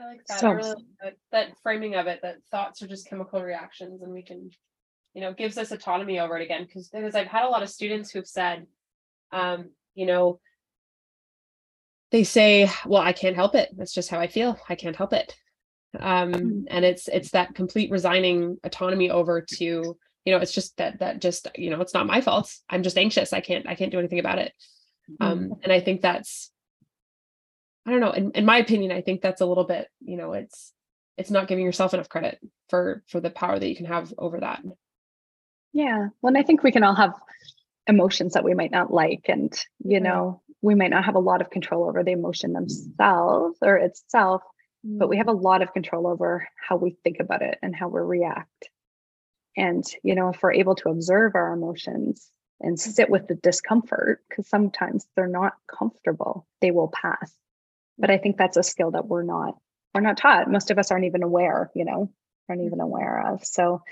[0.00, 0.40] I like that.
[0.40, 4.12] So, I really that, that framing of it that thoughts are just chemical reactions and
[4.12, 4.50] we can,
[5.14, 6.64] you know, gives us autonomy over it again.
[6.64, 8.66] Because because I've had a lot of students who've said,
[9.30, 10.40] um, you know,
[12.14, 13.70] they say, well, I can't help it.
[13.76, 14.56] That's just how I feel.
[14.68, 15.34] I can't help it.
[15.98, 16.60] Um, mm-hmm.
[16.68, 19.96] and it's it's that complete resigning autonomy over to, you
[20.26, 22.54] know, it's just that that just, you know, it's not my fault.
[22.70, 23.32] I'm just anxious.
[23.32, 24.52] I can't I can't do anything about it.
[25.10, 25.24] Mm-hmm.
[25.26, 26.52] Um, and I think that's
[27.84, 28.12] I don't know.
[28.12, 30.72] In, in my opinion, I think that's a little bit, you know, it's
[31.18, 34.38] it's not giving yourself enough credit for for the power that you can have over
[34.38, 34.62] that.
[35.72, 36.10] Yeah.
[36.22, 37.14] Well, and I think we can all have
[37.88, 39.52] emotions that we might not like and
[39.84, 40.04] you mm-hmm.
[40.04, 42.54] know we might not have a lot of control over the emotion mm.
[42.54, 44.42] themselves or itself
[44.84, 45.18] but we mm.
[45.18, 48.68] have a lot of control over how we think about it and how we react.
[49.56, 52.28] And you know if we're able to observe our emotions
[52.60, 57.32] and sit with the discomfort because sometimes they're not comfortable they will pass.
[57.98, 59.56] But i think that's a skill that we're not
[59.94, 60.50] we're not taught.
[60.50, 62.10] Most of us aren't even aware you know
[62.48, 62.66] aren't mm.
[62.66, 63.44] even aware of.
[63.44, 63.82] So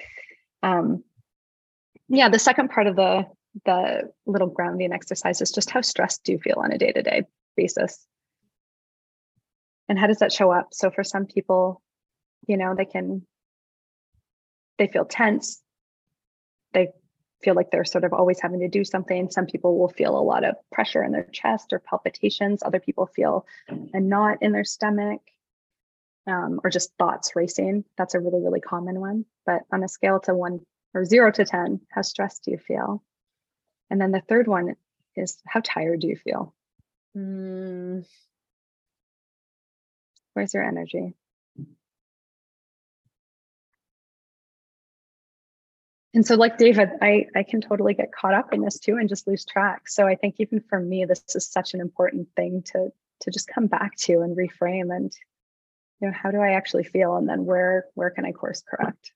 [0.62, 1.04] um
[2.08, 3.26] yeah the second part of the
[3.64, 7.22] the little grounding exercise is just how stressed do you feel on a day-to-day
[7.56, 8.06] basis?
[9.88, 10.68] And how does that show up?
[10.72, 11.82] So for some people
[12.46, 13.26] you know they can
[14.78, 15.62] they feel tense.
[16.72, 16.88] They
[17.42, 19.30] feel like they're sort of always having to do something.
[19.30, 22.62] Some people will feel a lot of pressure in their chest or palpitations.
[22.62, 25.20] Other people feel a knot in their stomach
[26.26, 27.84] um, or just thoughts racing.
[27.98, 29.24] That's a really really common one.
[29.46, 30.60] But on a scale to one
[30.94, 33.02] or zero to ten how stressed do you feel
[33.92, 34.74] and then the third one
[35.16, 36.54] is how tired do you feel?
[37.14, 38.06] Mm.
[40.32, 41.14] Where's your energy?
[46.14, 49.10] And so, like David, I, I can totally get caught up in this too and
[49.10, 49.86] just lose track.
[49.88, 52.88] So I think even for me, this is such an important thing to
[53.20, 55.12] to just come back to and reframe and
[56.00, 57.16] you know, how do I actually feel?
[57.16, 59.12] And then where where can I course correct?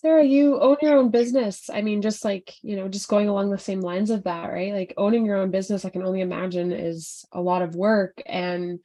[0.00, 1.68] Sarah, you own your own business.
[1.68, 4.72] I mean, just like, you know, just going along the same lines of that, right?
[4.72, 8.22] Like owning your own business, I can only imagine is a lot of work.
[8.24, 8.78] And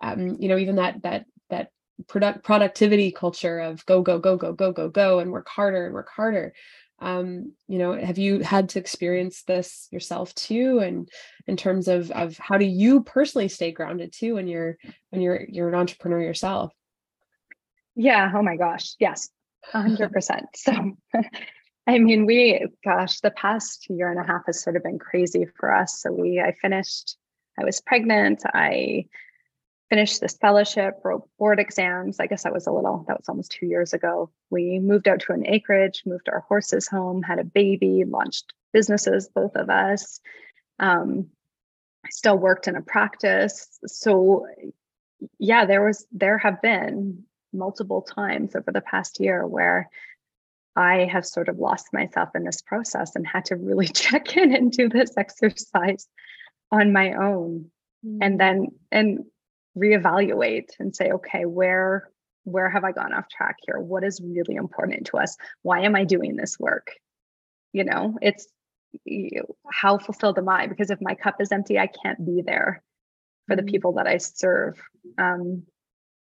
[0.00, 1.68] um, you know, even that that that
[2.08, 5.92] product productivity culture of go, go, go, go, go, go, go, and work harder and
[5.92, 6.54] work harder.
[6.98, 10.78] Um, you know, have you had to experience this yourself too?
[10.78, 11.10] And
[11.46, 14.78] in terms of of how do you personally stay grounded too when you're
[15.10, 16.72] when you're you're an entrepreneur yourself?
[17.94, 18.32] Yeah.
[18.34, 18.94] Oh my gosh.
[18.98, 19.28] Yes
[19.72, 20.46] hundred percent.
[20.54, 20.72] So,
[21.86, 25.46] I mean, we, gosh, the past year and a half has sort of been crazy
[25.58, 26.00] for us.
[26.00, 27.16] So we, I finished,
[27.58, 28.42] I was pregnant.
[28.54, 29.06] I
[29.90, 32.20] finished this fellowship, wrote board exams.
[32.20, 34.30] I guess that was a little, that was almost two years ago.
[34.50, 39.28] We moved out to an acreage, moved our horses home, had a baby, launched businesses,
[39.28, 40.20] both of us.
[40.78, 41.26] Um,
[42.04, 43.78] I still worked in a practice.
[43.86, 44.46] So
[45.38, 47.24] yeah, there was, there have been
[47.54, 49.88] multiple times over the past year where
[50.76, 54.54] I have sort of lost myself in this process and had to really check in
[54.54, 56.08] and do this exercise
[56.72, 57.70] on my own.
[58.04, 58.18] Mm.
[58.20, 59.24] and then and
[59.76, 62.10] reevaluate and say okay where
[62.44, 63.78] where have i gone off track here?
[63.78, 65.36] What is really important to us?
[65.62, 66.92] Why am i doing this work?
[67.72, 68.46] You know it's
[69.72, 70.66] how fulfilled am i?
[70.66, 72.82] Because if my cup is empty i can't be there
[73.46, 73.70] for the mm.
[73.70, 74.78] people that i serve.
[75.18, 75.64] Um,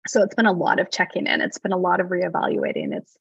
[0.09, 1.41] so it's been a lot of checking in.
[1.41, 2.97] It's been a lot of reevaluating.
[2.97, 3.17] It's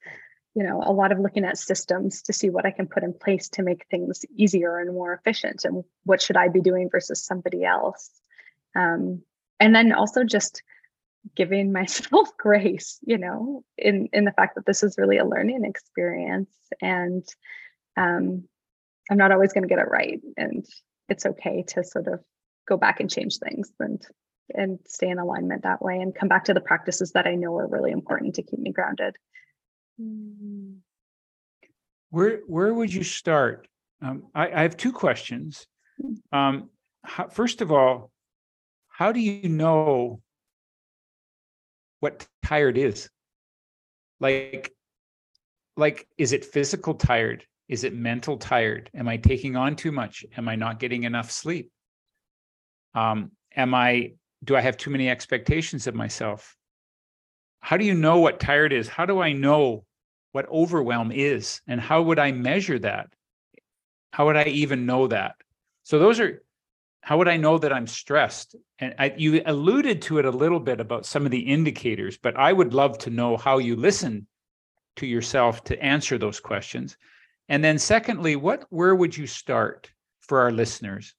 [0.55, 3.13] you know a lot of looking at systems to see what i can put in
[3.13, 7.23] place to make things easier and more efficient and what should i be doing versus
[7.23, 8.09] somebody else.
[8.75, 9.21] Um,
[9.59, 10.63] and then also just
[11.35, 15.63] giving myself grace you know in in the fact that this is really a learning
[15.63, 16.49] experience
[16.81, 17.27] and
[17.97, 18.43] um,
[19.11, 20.65] i'm not always going to get it right and
[21.09, 22.19] it's okay to sort of
[22.67, 24.01] go back and change things and
[24.53, 27.55] and stay in alignment that way and come back to the practices that I know
[27.57, 29.15] are really important to keep me grounded.
[30.01, 30.75] Mm-hmm.
[32.09, 33.67] Where where would you start?
[34.01, 35.65] Um, I, I, have two questions.
[36.01, 36.37] Mm.
[36.37, 36.69] Um,
[37.03, 38.11] how, first of all,
[38.89, 40.21] how do you know
[41.99, 43.09] what tired is?
[44.19, 44.71] Like,
[45.75, 47.43] like is it physical tired?
[47.67, 48.89] Is it mental tired?
[48.95, 50.25] Am I taking on too much?
[50.37, 51.71] Am I not getting enough sleep?
[52.93, 56.55] Um, am I do I have too many expectations of myself?
[57.59, 58.87] How do you know what tired is?
[58.87, 59.85] How do I know
[60.31, 61.61] what overwhelm is?
[61.67, 63.09] And how would I measure that?
[64.17, 65.35] how would I even know that?
[65.83, 66.41] So those are
[67.01, 68.55] how would I know that I'm stressed?
[68.79, 72.35] And I, you alluded to it a little bit about some of the indicators, but
[72.35, 74.27] I would love to know how you listen
[74.95, 76.97] to yourself to answer those questions.
[77.47, 81.13] And then, secondly, what where would you start for our listeners?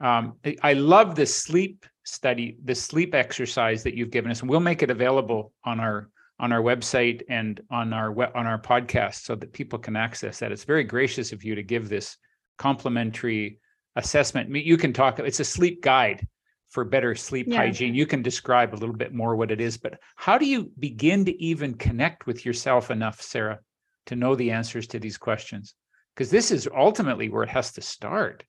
[0.00, 4.60] Um, I love the sleep study, the sleep exercise that you've given us, and we'll
[4.60, 9.34] make it available on our on our website and on our on our podcast so
[9.36, 10.52] that people can access that.
[10.52, 12.16] It's very gracious of you to give this
[12.58, 13.60] complimentary
[13.96, 14.54] assessment.
[14.54, 15.18] You can talk.
[15.20, 16.26] It's a sleep guide
[16.70, 17.58] for better sleep yeah.
[17.58, 17.94] hygiene.
[17.94, 21.24] You can describe a little bit more what it is, but how do you begin
[21.26, 23.60] to even connect with yourself enough, Sarah,
[24.06, 25.74] to know the answers to these questions?
[26.14, 28.44] Because this is ultimately where it has to start.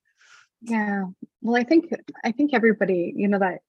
[0.62, 1.04] Yeah.
[1.42, 1.90] Well, I think
[2.24, 3.60] I think everybody, you know, that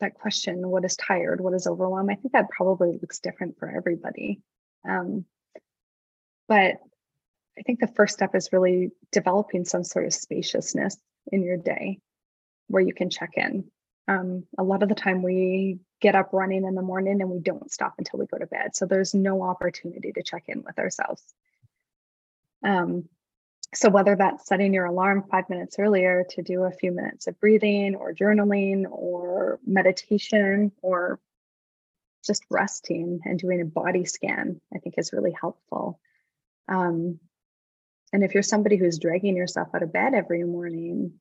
[0.00, 3.70] that question, what is tired, what is overwhelmed, I think that probably looks different for
[3.70, 4.40] everybody.
[4.88, 5.24] Um,
[6.48, 6.76] but
[7.58, 10.96] I think the first step is really developing some sort of spaciousness
[11.30, 12.00] in your day
[12.66, 13.70] where you can check in.
[14.08, 17.38] Um, a lot of the time we get up running in the morning and we
[17.38, 18.74] don't stop until we go to bed.
[18.74, 21.22] So there's no opportunity to check in with ourselves.
[22.64, 23.08] Um,
[23.74, 27.40] so whether that's setting your alarm five minutes earlier to do a few minutes of
[27.40, 31.18] breathing or journaling or meditation or
[32.24, 35.98] just resting and doing a body scan, I think is really helpful.
[36.68, 37.18] Um,
[38.12, 41.14] and if you're somebody who's dragging yourself out of bed every morning,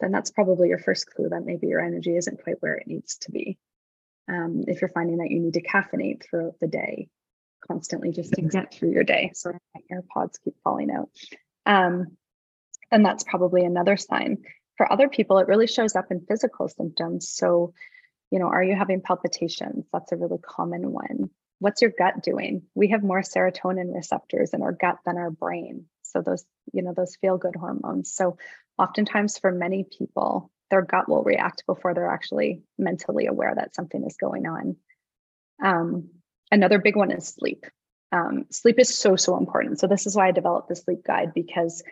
[0.00, 3.18] then that's probably your first clue that maybe your energy isn't quite where it needs
[3.18, 3.58] to be.
[4.28, 7.08] Um, if you're finding that you need to caffeinate throughout the day
[7.66, 9.32] constantly just to get through your day.
[9.34, 11.10] So my AirPods keep falling out.
[11.66, 12.16] Um,
[12.90, 14.38] and that's probably another sign.
[14.76, 17.28] For other people, it really shows up in physical symptoms.
[17.28, 17.74] So,
[18.30, 19.86] you know, are you having palpitations?
[19.92, 21.30] That's a really common one.
[21.58, 22.62] What's your gut doing?
[22.74, 25.84] We have more serotonin receptors in our gut than our brain.
[26.02, 28.12] So those, you know, those feel good hormones.
[28.12, 28.38] So
[28.78, 34.04] oftentimes for many people, their gut will react before they're actually mentally aware that something
[34.06, 34.76] is going on.
[35.62, 36.08] Um,
[36.50, 37.66] another big one is sleep.
[38.12, 39.78] Um, sleep is so, so important.
[39.78, 41.82] So this is why I developed the sleep guide because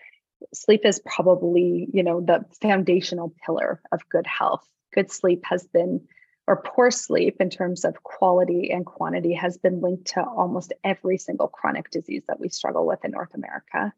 [0.53, 4.67] sleep is probably, you know, the foundational pillar of good health.
[4.93, 6.07] Good sleep has been,
[6.47, 11.19] or poor sleep in terms of quality and quantity, has been linked to almost every
[11.19, 13.93] single chronic disease that we struggle with in North America.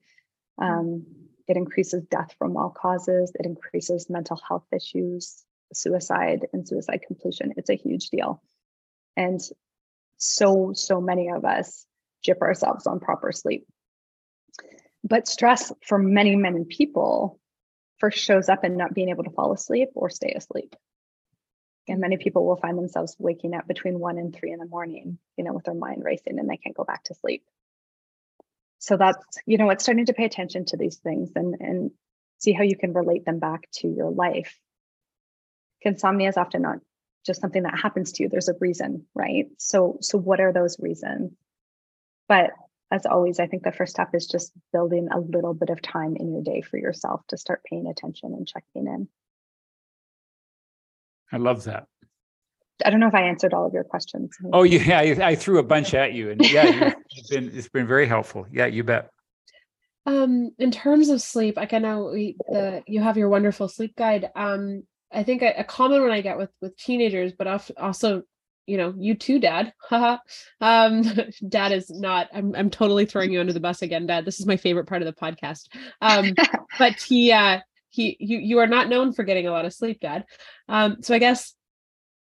[0.59, 1.07] Um,
[1.49, 3.33] it increases death from all causes.
[3.39, 7.55] It increases mental health issues, suicide, and suicide completion.
[7.57, 8.43] It's a huge deal.
[9.17, 9.41] And
[10.17, 11.87] so, so many of us
[12.23, 13.67] jip ourselves on proper sleep.
[15.03, 17.41] But stress for many, many people
[17.99, 20.75] first shows up in not being able to fall asleep or stay asleep.
[21.89, 25.19] And many people will find themselves waking up between one and three in the morning,
[25.37, 27.45] you know, with their mind racing and they can't go back to sleep.
[28.79, 31.91] So that's, you know, it's starting to pay attention to these things and, and
[32.39, 34.59] see how you can relate them back to your life.
[35.83, 36.79] Insomnia is often not
[37.27, 38.29] just something that happens to you.
[38.29, 39.47] There's a reason, right?
[39.59, 41.33] So, so what are those reasons?
[42.31, 42.53] But
[42.93, 46.15] as always, I think the first step is just building a little bit of time
[46.15, 49.09] in your day for yourself to start paying attention and checking in.
[51.33, 51.87] I love that.
[52.85, 54.31] I don't know if I answered all of your questions.
[54.53, 57.87] Oh yeah, I, I threw a bunch at you, and yeah, it's been it's been
[57.87, 58.47] very helpful.
[58.51, 59.11] Yeah, you bet.
[60.07, 63.97] Um, in terms of sleep, like I know we, the you have your wonderful sleep
[63.97, 64.31] guide.
[64.37, 68.23] Um, I think a, a common one I get with with teenagers, but also
[68.67, 69.73] you know, you too, dad.
[69.91, 71.03] um,
[71.49, 74.25] dad is not, I'm, I'm totally throwing you under the bus again, dad.
[74.25, 75.69] This is my favorite part of the podcast.
[76.01, 76.35] Um,
[76.79, 80.01] but he, uh, he, you, you are not known for getting a lot of sleep,
[80.01, 80.25] dad.
[80.69, 81.55] Um, so I guess,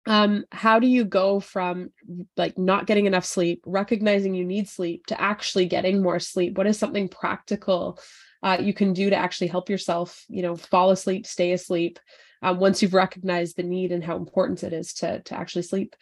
[0.06, 1.90] um, how do you go from
[2.36, 6.58] like not getting enough sleep, recognizing you need sleep to actually getting more sleep?
[6.58, 7.98] What is something practical
[8.42, 11.98] uh, you can do to actually help yourself, you know, fall asleep, stay asleep,
[12.44, 15.96] uh, once you've recognized the need and how important it is to to actually sleep?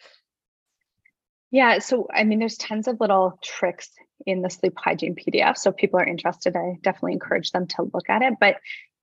[1.51, 3.89] Yeah, so I mean, there's tons of little tricks
[4.25, 5.57] in the sleep hygiene PDF.
[5.57, 8.33] So if people are interested, I definitely encourage them to look at it.
[8.39, 8.57] But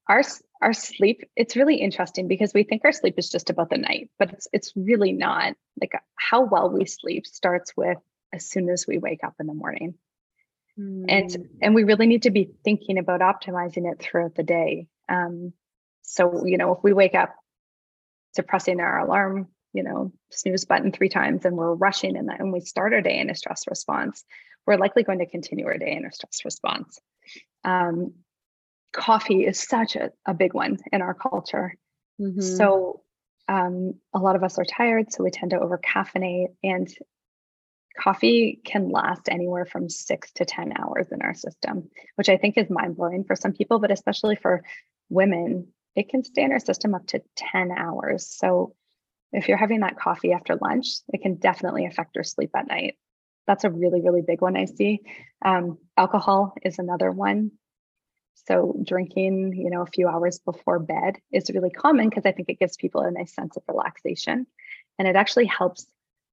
[0.09, 0.23] our
[0.61, 4.11] our sleep, it's really interesting because we think our sleep is just about the night,
[4.19, 5.55] but it's it's really not.
[5.81, 7.99] Like how well we sleep starts with
[8.33, 9.95] as soon as we wake up in the morning.
[10.79, 11.05] Mm.
[11.09, 11.43] And hmm.
[11.63, 14.89] and we really need to be thinking about optimizing it throughout the day.
[15.09, 15.53] Um,
[16.03, 17.35] so you know, if we wake up
[18.35, 22.53] suppressing our alarm you know, snooze button three times and we're rushing in that and
[22.53, 24.25] we start our day in a stress response,
[24.67, 26.99] we're likely going to continue our day in a stress response.
[27.65, 28.15] Um,
[28.93, 31.77] coffee is such a, a big one in our culture.
[32.21, 32.41] Mm-hmm.
[32.41, 33.03] So
[33.49, 36.55] um, a lot of us are tired, so we tend to over caffeinate.
[36.63, 36.89] And
[37.99, 42.59] coffee can last anywhere from six to 10 hours in our system, which I think
[42.59, 44.65] is mind blowing for some people, but especially for
[45.09, 48.27] women, it can stay in our system up to 10 hours.
[48.27, 48.75] So
[49.33, 52.97] if you're having that coffee after lunch, it can definitely affect your sleep at night.
[53.47, 55.01] That's a really, really big one I see.
[55.45, 57.53] Um, alcohol is another one.
[58.47, 62.49] So drinking, you know, a few hours before bed is really common because I think
[62.49, 64.47] it gives people a nice sense of relaxation.
[64.99, 65.87] And it actually helps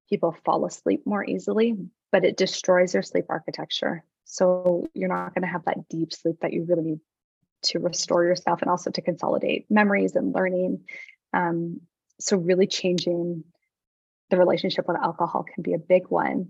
[0.09, 1.75] people fall asleep more easily,
[2.11, 4.03] but it destroys your sleep architecture.
[4.23, 6.99] So you're not going to have that deep sleep that you really need
[7.63, 10.81] to restore yourself and also to consolidate memories and learning.
[11.33, 11.81] Um,
[12.19, 13.43] so really changing
[14.29, 16.49] the relationship with alcohol can be a big one.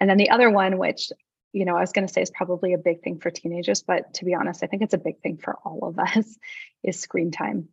[0.00, 1.10] And then the other one, which
[1.52, 4.14] you know, I was going to say is probably a big thing for teenagers, but
[4.14, 6.38] to be honest, I think it's a big thing for all of us,
[6.82, 7.68] is screen time.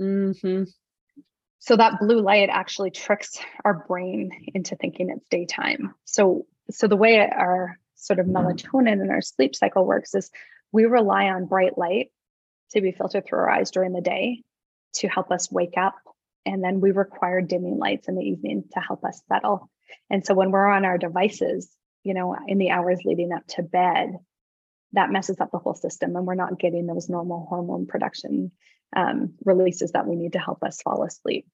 [0.00, 0.64] Mm-hmm.
[1.58, 5.94] So that blue light actually tricks our brain into thinking it's daytime.
[6.04, 10.30] So, so the way our sort of melatonin and our sleep cycle works is
[10.72, 12.08] we rely on bright light
[12.70, 14.42] to be filtered through our eyes during the day
[14.94, 15.94] to help us wake up.
[16.44, 19.70] And then we require dimming lights in the evening to help us settle.
[20.10, 21.70] And so when we're on our devices,
[22.02, 24.16] you know, in the hours leading up to bed,
[24.94, 28.50] that messes up the whole system and we're not getting those normal hormone production
[28.94, 31.46] um, releases that we need to help us fall asleep.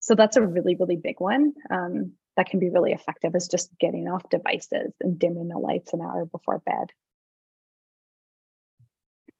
[0.00, 3.70] So that's a really, really big one um, that can be really effective is just
[3.78, 6.90] getting off devices and dimming the lights an hour before bed.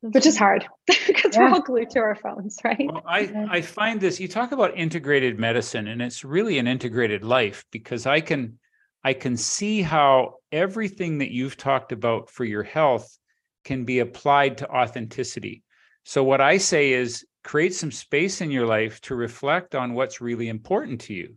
[0.03, 1.41] Which is hard because yeah.
[1.41, 2.87] we're all glued to our phones, right?
[2.87, 7.25] Well, I, I find this, you talk about integrated medicine, and it's really an integrated
[7.25, 8.59] life because I can
[9.07, 13.17] I can see how everything that you've talked about for your health
[13.65, 15.63] can be applied to authenticity.
[16.05, 20.21] So, what I say is create some space in your life to reflect on what's
[20.21, 21.37] really important to you.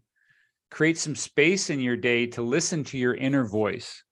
[0.72, 4.04] Create some space in your day to listen to your inner voice,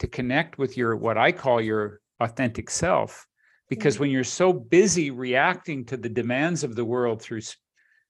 [0.00, 3.26] to connect with your what I call your authentic self.
[3.70, 4.02] Because mm-hmm.
[4.02, 7.40] when you're so busy reacting to the demands of the world through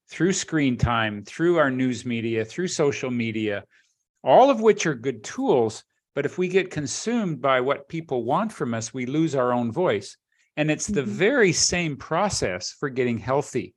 [0.09, 3.63] through screen time, through our news media, through social media,
[4.25, 8.51] all of which are good tools, but if we get consumed by what people want
[8.51, 10.17] from us, we lose our own voice.
[10.57, 11.11] And it's the mm-hmm.
[11.11, 13.73] very same process for getting healthy.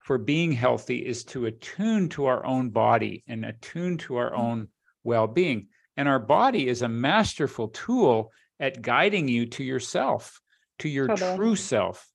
[0.00, 4.40] For being healthy is to attune to our own body and attune to our mm-hmm.
[4.40, 4.68] own
[5.02, 5.68] well being.
[5.96, 10.40] And our body is a masterful tool at guiding you to yourself,
[10.80, 12.08] to your true self.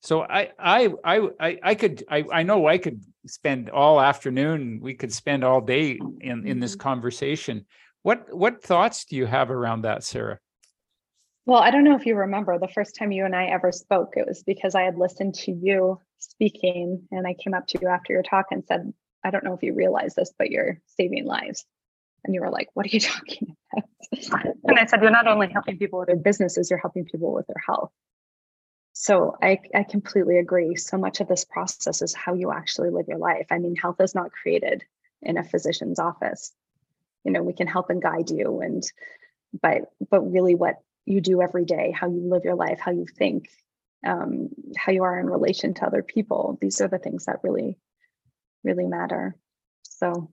[0.00, 4.80] So I, I, I, I, could, I, I know I could spend all afternoon.
[4.82, 6.80] We could spend all day in in this mm-hmm.
[6.80, 7.64] conversation.
[8.02, 10.40] What what thoughts do you have around that, Sarah?
[11.46, 14.14] Well, I don't know if you remember the first time you and I ever spoke,
[14.16, 17.88] it was because I had listened to you speaking and I came up to you
[17.88, 18.92] after your talk and said,
[19.22, 21.64] I don't know if you realize this, but you're saving lives.
[22.24, 23.88] And you were like, What are you talking about?
[24.64, 27.46] and I said, You're not only helping people with their businesses, you're helping people with
[27.46, 27.90] their health.
[28.92, 30.76] So I, I completely agree.
[30.76, 33.46] So much of this process is how you actually live your life.
[33.50, 34.84] I mean, health is not created
[35.20, 36.52] in a physician's office.
[37.24, 38.82] You know, we can help and guide you and
[39.60, 43.06] but but really what you do every day, how you live your life, how you
[43.06, 43.48] think,
[44.06, 46.58] um, how you are in relation to other people.
[46.60, 47.78] These are the things that really,
[48.62, 49.36] really matter.
[49.82, 50.30] So,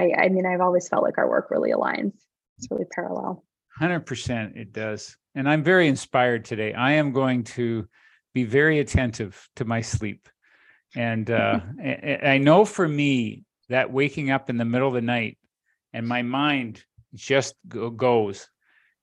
[0.00, 2.12] I, I mean, I've always felt like our work really aligns.
[2.58, 3.44] It's really parallel.
[3.80, 5.16] 100% it does.
[5.34, 6.72] And I'm very inspired today.
[6.74, 7.86] I am going to
[8.34, 10.28] be very attentive to my sleep.
[10.96, 11.60] And uh,
[12.22, 15.38] I know for me that waking up in the middle of the night
[15.92, 16.84] and my mind
[17.14, 18.48] just goes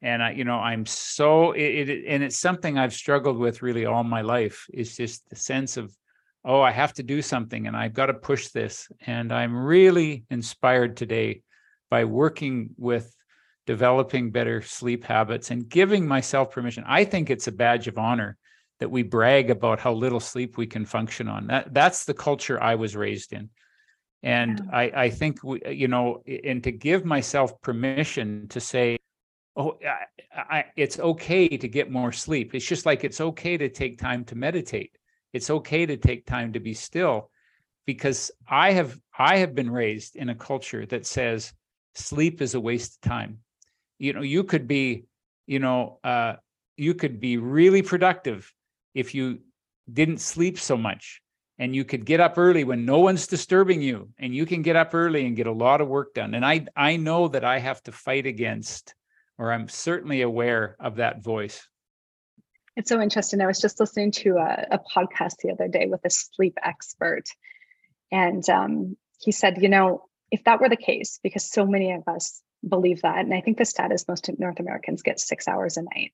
[0.02, 3.86] and I, you know, I'm so it, it, and it's something I've struggled with really
[3.86, 4.68] all my life.
[4.72, 5.95] It's just the sense of,
[6.48, 8.88] oh, I have to do something, and I've got to push this.
[9.06, 11.41] And I'm really inspired today
[11.89, 13.14] by working with
[13.66, 16.86] developing better sleep habits and giving myself permission.
[16.88, 18.38] I think it's a badge of honor
[18.80, 21.48] that we brag about how little sleep we can function on.
[21.48, 23.50] That that's the culture I was raised in.
[24.24, 24.78] And yeah.
[24.78, 28.98] I, I think we, you know, and to give myself permission to say,
[29.58, 33.68] oh I, I, it's okay to get more sleep it's just like it's okay to
[33.68, 34.97] take time to meditate
[35.34, 37.30] it's okay to take time to be still
[37.86, 41.53] because i have i have been raised in a culture that says
[41.95, 43.39] sleep is a waste of time
[43.99, 45.05] you know you could be
[45.45, 46.34] you know uh,
[46.75, 48.53] you could be really productive
[48.93, 49.39] if you
[49.91, 51.21] didn't sleep so much
[51.59, 54.75] and you could get up early when no one's disturbing you and you can get
[54.75, 57.57] up early and get a lot of work done and i i know that i
[57.57, 58.93] have to fight against
[59.38, 61.67] or I'm certainly aware of that voice.
[62.78, 63.41] It's so interesting.
[63.41, 67.23] I was just listening to a, a podcast the other day with a sleep expert,
[68.11, 72.07] and um, he said, you know, if that were the case, because so many of
[72.07, 73.17] us believe that.
[73.17, 76.13] And I think the stat is most North Americans get six hours a night.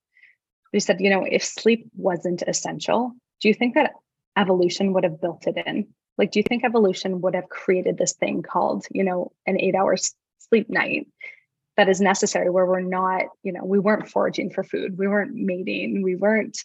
[0.71, 3.11] He said, you know, if sleep wasn't essential,
[3.41, 3.91] do you think that
[4.37, 5.87] evolution would have built it in?
[6.17, 9.75] Like, do you think evolution would have created this thing called, you know, an eight
[9.75, 9.97] hour
[10.39, 11.07] sleep night
[11.77, 15.33] that is necessary where we're not, you know, we weren't foraging for food, we weren't
[15.33, 16.57] mating, we weren't,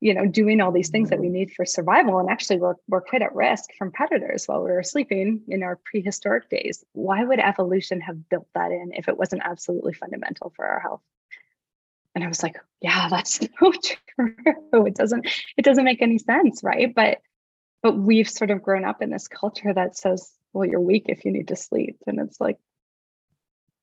[0.00, 1.34] you know, doing all these things that we mm-hmm.
[1.34, 2.18] need for survival.
[2.18, 5.78] And actually, we're, we're quite at risk from predators while we were sleeping in our
[5.84, 6.84] prehistoric days.
[6.92, 11.02] Why would evolution have built that in if it wasn't absolutely fundamental for our health?
[12.14, 13.72] And I was like, yeah, that's so
[14.16, 14.86] true.
[14.86, 15.26] It doesn't,
[15.56, 16.94] it doesn't make any sense, right?
[16.94, 17.18] But
[17.82, 21.24] but we've sort of grown up in this culture that says, well, you're weak if
[21.24, 21.98] you need to sleep.
[22.06, 22.58] And it's like,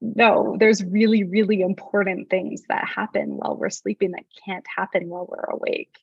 [0.04, 5.26] no, there's really, really important things that happen while we're sleeping that can't happen while
[5.26, 5.98] we're awake.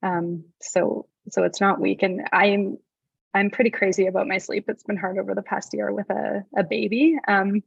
[0.00, 2.04] Um, so so it's not weak.
[2.04, 2.78] And I'm
[3.34, 4.66] I'm pretty crazy about my sleep.
[4.68, 7.18] It's been hard over the past year with a, a baby.
[7.26, 7.64] Um,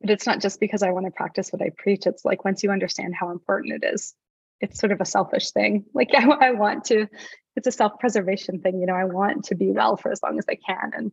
[0.00, 2.06] but it's not just because I want to practice what I preach.
[2.06, 4.14] It's like once you understand how important it is,
[4.60, 5.84] it's sort of a selfish thing.
[5.94, 7.06] Like I, I want to,
[7.54, 8.80] it's a self-preservation thing.
[8.80, 10.90] You know, I want to be well for as long as I can.
[10.92, 11.12] And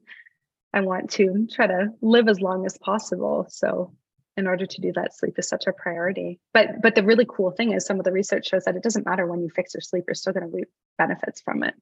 [0.74, 3.46] I want to try to live as long as possible.
[3.50, 3.94] So
[4.36, 6.40] in order to do that, sleep is such a priority.
[6.54, 9.06] But but the really cool thing is some of the research shows that it doesn't
[9.06, 11.76] matter when you fix your sleep, you're still going to reap benefits from it.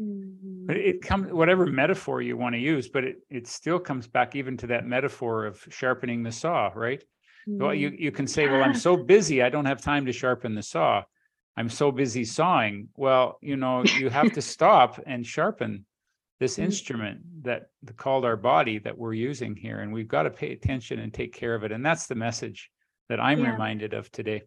[0.00, 0.66] Mm-hmm.
[0.66, 4.34] But it comes whatever metaphor you want to use, but it, it still comes back
[4.34, 7.02] even to that metaphor of sharpening the saw, right?
[7.48, 7.62] Mm-hmm.
[7.62, 10.56] Well, you, you can say, well, I'm so busy, I don't have time to sharpen
[10.56, 11.04] the saw.
[11.56, 12.88] I'm so busy sawing.
[12.96, 15.84] Well, you know, you have to stop and sharpen
[16.40, 16.64] this mm-hmm.
[16.64, 20.98] instrument that called our body that we're using here and we've got to pay attention
[20.98, 22.70] and take care of it and that's the message
[23.08, 23.52] that i'm yeah.
[23.52, 24.42] reminded of today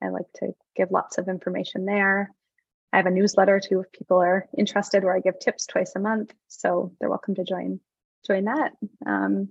[0.02, 2.34] I like to give lots of information there.
[2.92, 6.00] I have a newsletter too if people are interested where I give tips twice a
[6.00, 6.34] month.
[6.48, 7.80] So they're welcome to join
[8.26, 8.74] join that.
[9.06, 9.50] Um,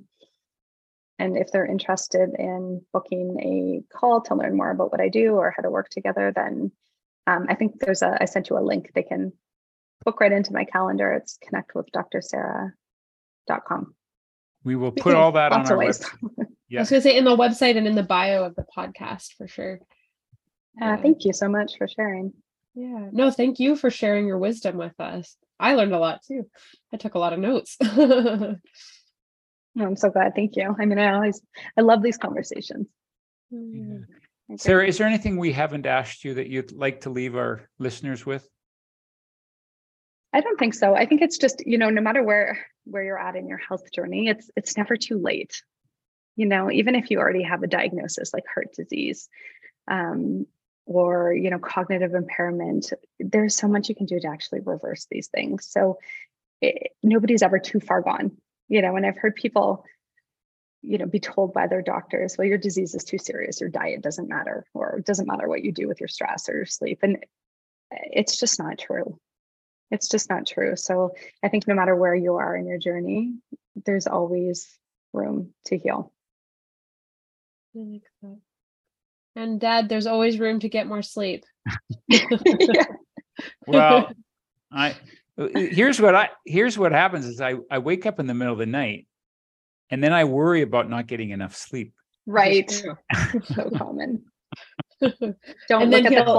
[1.18, 5.34] and if they're interested in booking a call to learn more about what I do
[5.34, 6.72] or how to work together, then
[7.26, 8.90] um, I think there's a, I sent you a link.
[8.94, 9.32] They can
[10.04, 11.12] book right into my calendar.
[11.12, 13.94] It's connectwithdrsarah.com.
[14.64, 16.10] We will put all that on our website.
[16.68, 16.80] Yeah.
[16.80, 19.34] I was going to say in the website and in the bio of the podcast
[19.38, 19.78] for sure.
[20.82, 22.32] Uh, Thank you so much for sharing.
[22.74, 23.08] Yeah.
[23.12, 25.36] No, thank you for sharing your wisdom with us.
[25.58, 26.50] I learned a lot too.
[26.92, 27.76] I took a lot of notes.
[27.80, 28.60] I'm
[29.96, 30.34] so glad.
[30.34, 30.76] Thank you.
[30.78, 31.40] I mean, I always,
[31.78, 32.88] I love these conversations.
[33.50, 34.56] Yeah.
[34.56, 38.26] Sarah, is there anything we haven't asked you that you'd like to leave our listeners
[38.26, 38.46] with?
[40.36, 40.94] I don't think so.
[40.94, 43.90] I think it's just, you know, no matter where where you're at in your health
[43.90, 45.62] journey, it's it's never too late.
[46.36, 49.30] You know, even if you already have a diagnosis like heart disease,
[49.88, 50.46] um,
[50.84, 55.28] or you know, cognitive impairment, there's so much you can do to actually reverse these
[55.28, 55.66] things.
[55.70, 56.00] So
[56.60, 58.36] it, nobody's ever too far gone.
[58.68, 59.86] You know, and I've heard people,
[60.82, 64.02] you know, be told by their doctors, well, your disease is too serious, your diet
[64.02, 66.98] doesn't matter, or it doesn't matter what you do with your stress or your sleep.
[67.02, 67.24] And
[67.90, 69.18] it's just not true
[69.90, 70.76] It's just not true.
[70.76, 73.34] So I think no matter where you are in your journey,
[73.84, 74.68] there's always
[75.12, 76.12] room to heal.
[77.76, 78.38] I like that.
[79.36, 81.44] And dad, there's always room to get more sleep.
[82.08, 82.84] yeah.
[83.66, 84.10] Well,
[84.72, 84.96] I
[85.38, 88.54] uh, here's what I here's what happens is I I wake up in the middle
[88.54, 89.06] of the night
[89.90, 91.92] and then I worry about not getting enough sleep.
[92.24, 92.70] Right.
[93.44, 94.24] so common.
[95.02, 95.12] Don't
[95.82, 96.34] And look then at the he'll-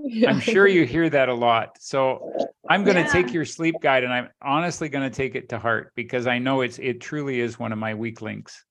[0.00, 0.24] clock.
[0.26, 1.76] I'm sure you hear that a lot.
[1.80, 2.26] So
[2.68, 5.58] I'm going to take your sleep guide and I'm honestly going to take it to
[5.58, 8.64] heart because I know it's it truly is one of my weak links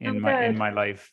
[0.00, 1.12] in Oh, my in my life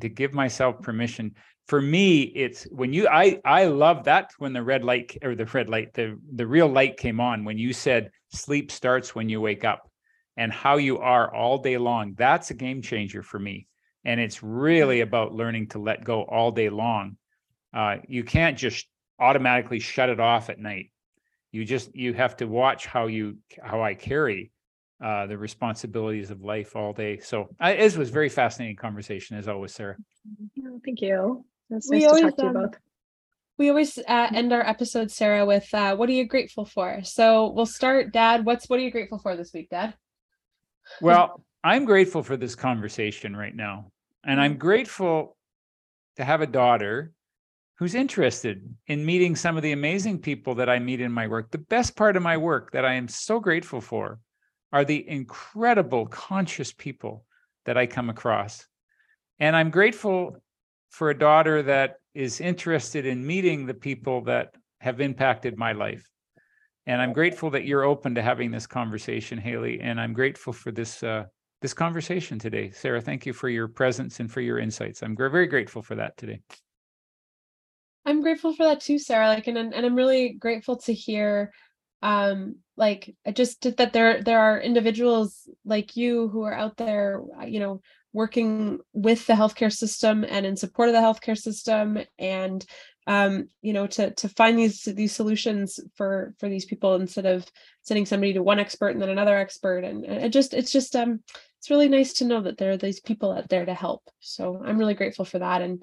[0.00, 1.34] to give myself permission.
[1.68, 5.46] For me, it's when you I I love that when the red light or the
[5.46, 9.40] red light the the real light came on when you said sleep starts when you
[9.40, 9.90] wake up
[10.36, 12.14] and how you are all day long.
[12.14, 13.66] That's a game changer for me.
[14.04, 17.16] And it's really about learning to let go all day long.
[17.72, 18.86] Uh, you can't just
[19.24, 20.90] automatically shut it off at night.
[21.50, 24.50] You just you have to watch how you how I carry
[25.02, 27.18] uh, the responsibilities of life all day.
[27.20, 29.96] So I, this was very fascinating conversation as always, Sarah.
[30.84, 31.44] Thank you.
[31.70, 32.74] It's We to always, talk to you um, both.
[33.56, 37.00] We always uh, end our episodes, Sarah, with uh, what are you grateful for?
[37.04, 38.44] So we'll start, Dad.
[38.44, 39.94] What's what are you grateful for this week, Dad?
[41.00, 43.90] Well, I'm grateful for this conversation right now.
[44.26, 45.36] And I'm grateful
[46.16, 47.13] to have a daughter
[47.78, 51.50] who's interested in meeting some of the amazing people that I meet in my work.
[51.50, 54.20] The best part of my work that I am so grateful for
[54.72, 57.24] are the incredible conscious people
[57.64, 58.66] that I come across.
[59.40, 60.36] And I'm grateful
[60.90, 66.08] for a daughter that is interested in meeting the people that have impacted my life.
[66.86, 69.80] And I'm grateful that you're open to having this conversation, Hayley.
[69.80, 71.24] And I'm grateful for this uh,
[71.62, 73.00] this conversation today, Sarah.
[73.00, 75.02] Thank you for your presence and for your insights.
[75.02, 76.42] I'm very grateful for that today.
[78.06, 79.28] I'm grateful for that too, Sarah.
[79.28, 81.52] Like, and and I'm really grateful to hear,
[82.02, 87.22] um, like just did that there there are individuals like you who are out there,
[87.40, 87.80] uh, you know,
[88.12, 92.64] working with the healthcare system and in support of the healthcare system, and
[93.06, 97.46] um, you know, to to find these these solutions for for these people instead of
[97.82, 100.94] sending somebody to one expert and then another expert, and, and it just it's just
[100.94, 101.20] um
[101.58, 104.02] it's really nice to know that there are these people out there to help.
[104.20, 105.82] So I'm really grateful for that, and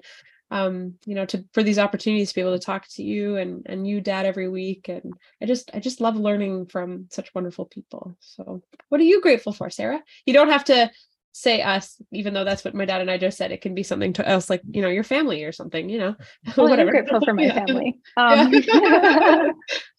[0.52, 3.66] um you know to for these opportunities to be able to talk to you and
[3.66, 4.88] and you dad every week.
[4.88, 8.16] And i just i just love learning from such wonderful people.
[8.20, 10.02] So what are you grateful for sarah?
[10.26, 10.90] You don't have to
[11.34, 13.50] say us even though that's what my dad and i just said.
[13.50, 16.14] It can be something to us like you know your family or something you know
[16.56, 17.98] Well, I'm grateful for my family.
[18.18, 18.52] Um,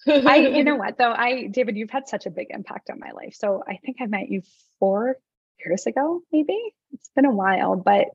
[0.28, 3.12] I, you know what though, I, David, you've had such a big impact on my
[3.12, 3.34] life.
[3.34, 4.44] So I think I met you
[4.80, 5.18] four
[5.66, 6.60] years ago, maybe.
[6.92, 8.06] It's been a while, but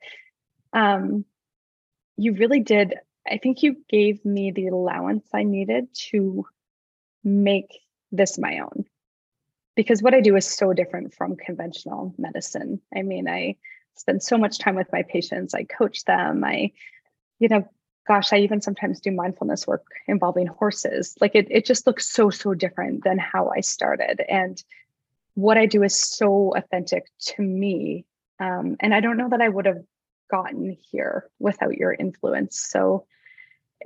[0.72, 1.24] um,
[2.18, 2.96] you really did.
[3.26, 6.44] I think you gave me the allowance I needed to
[7.24, 8.84] make this my own.
[9.76, 12.80] Because what I do is so different from conventional medicine.
[12.94, 13.56] I mean, I
[13.94, 16.72] spend so much time with my patients, I coach them, I,
[17.38, 17.68] you know,
[18.06, 21.14] gosh, I even sometimes do mindfulness work involving horses.
[21.20, 24.20] Like it, it just looks so, so different than how I started.
[24.28, 24.62] And
[25.34, 28.06] what I do is so authentic to me.
[28.40, 29.84] Um, and I don't know that I would have
[30.28, 32.58] gotten here without your influence.
[32.60, 33.06] So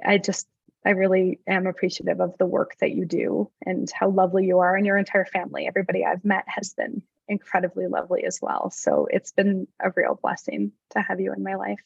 [0.04, 0.48] I just,
[0.84, 4.74] I really am appreciative of the work that you do and how lovely you are
[4.74, 5.66] and your entire family.
[5.66, 8.70] Everybody I've met has been incredibly lovely as well.
[8.70, 11.80] So it's been a real blessing to have you in my life.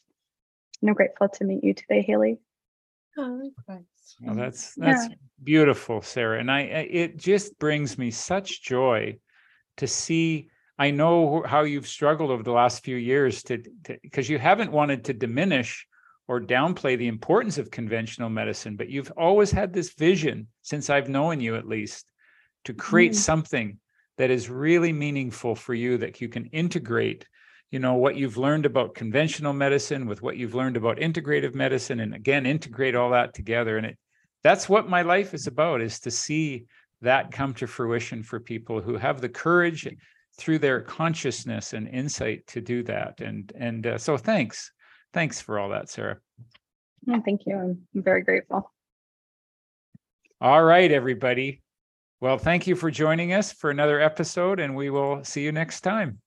[0.81, 2.39] And I'm grateful to meet you today, Hayley.
[3.17, 3.85] Oh, likewise.
[4.21, 4.85] Well, that's Yeah.
[4.85, 5.09] that's
[5.43, 6.39] beautiful, Sarah.
[6.39, 9.19] And I I- it just brings me such joy
[9.77, 10.49] to see.
[10.79, 13.63] I know how you've struggled over the last few years to
[14.03, 15.87] because you haven't wanted to diminish
[16.27, 21.09] or downplay the importance of conventional medicine, but you've always had this vision since I've
[21.09, 22.11] known you at least
[22.65, 23.15] to create Mm.
[23.15, 23.79] something
[24.17, 27.25] that is really meaningful for you that you can integrate
[27.71, 31.99] you know what you've learned about conventional medicine with what you've learned about integrative medicine
[31.99, 33.97] and again integrate all that together and it
[34.43, 36.65] that's what my life is about is to see
[37.01, 39.85] that come to fruition for people who have the courage
[40.37, 43.21] through their consciousness and insight to do that.
[43.21, 44.71] And and uh, so thanks.
[45.13, 46.17] Thanks for all that sarah.
[47.25, 47.55] Thank you.
[47.55, 48.71] I'm very grateful.
[50.41, 51.61] all right everybody.
[52.21, 55.81] Well thank you for joining us for another episode and we will see you next
[55.81, 56.19] time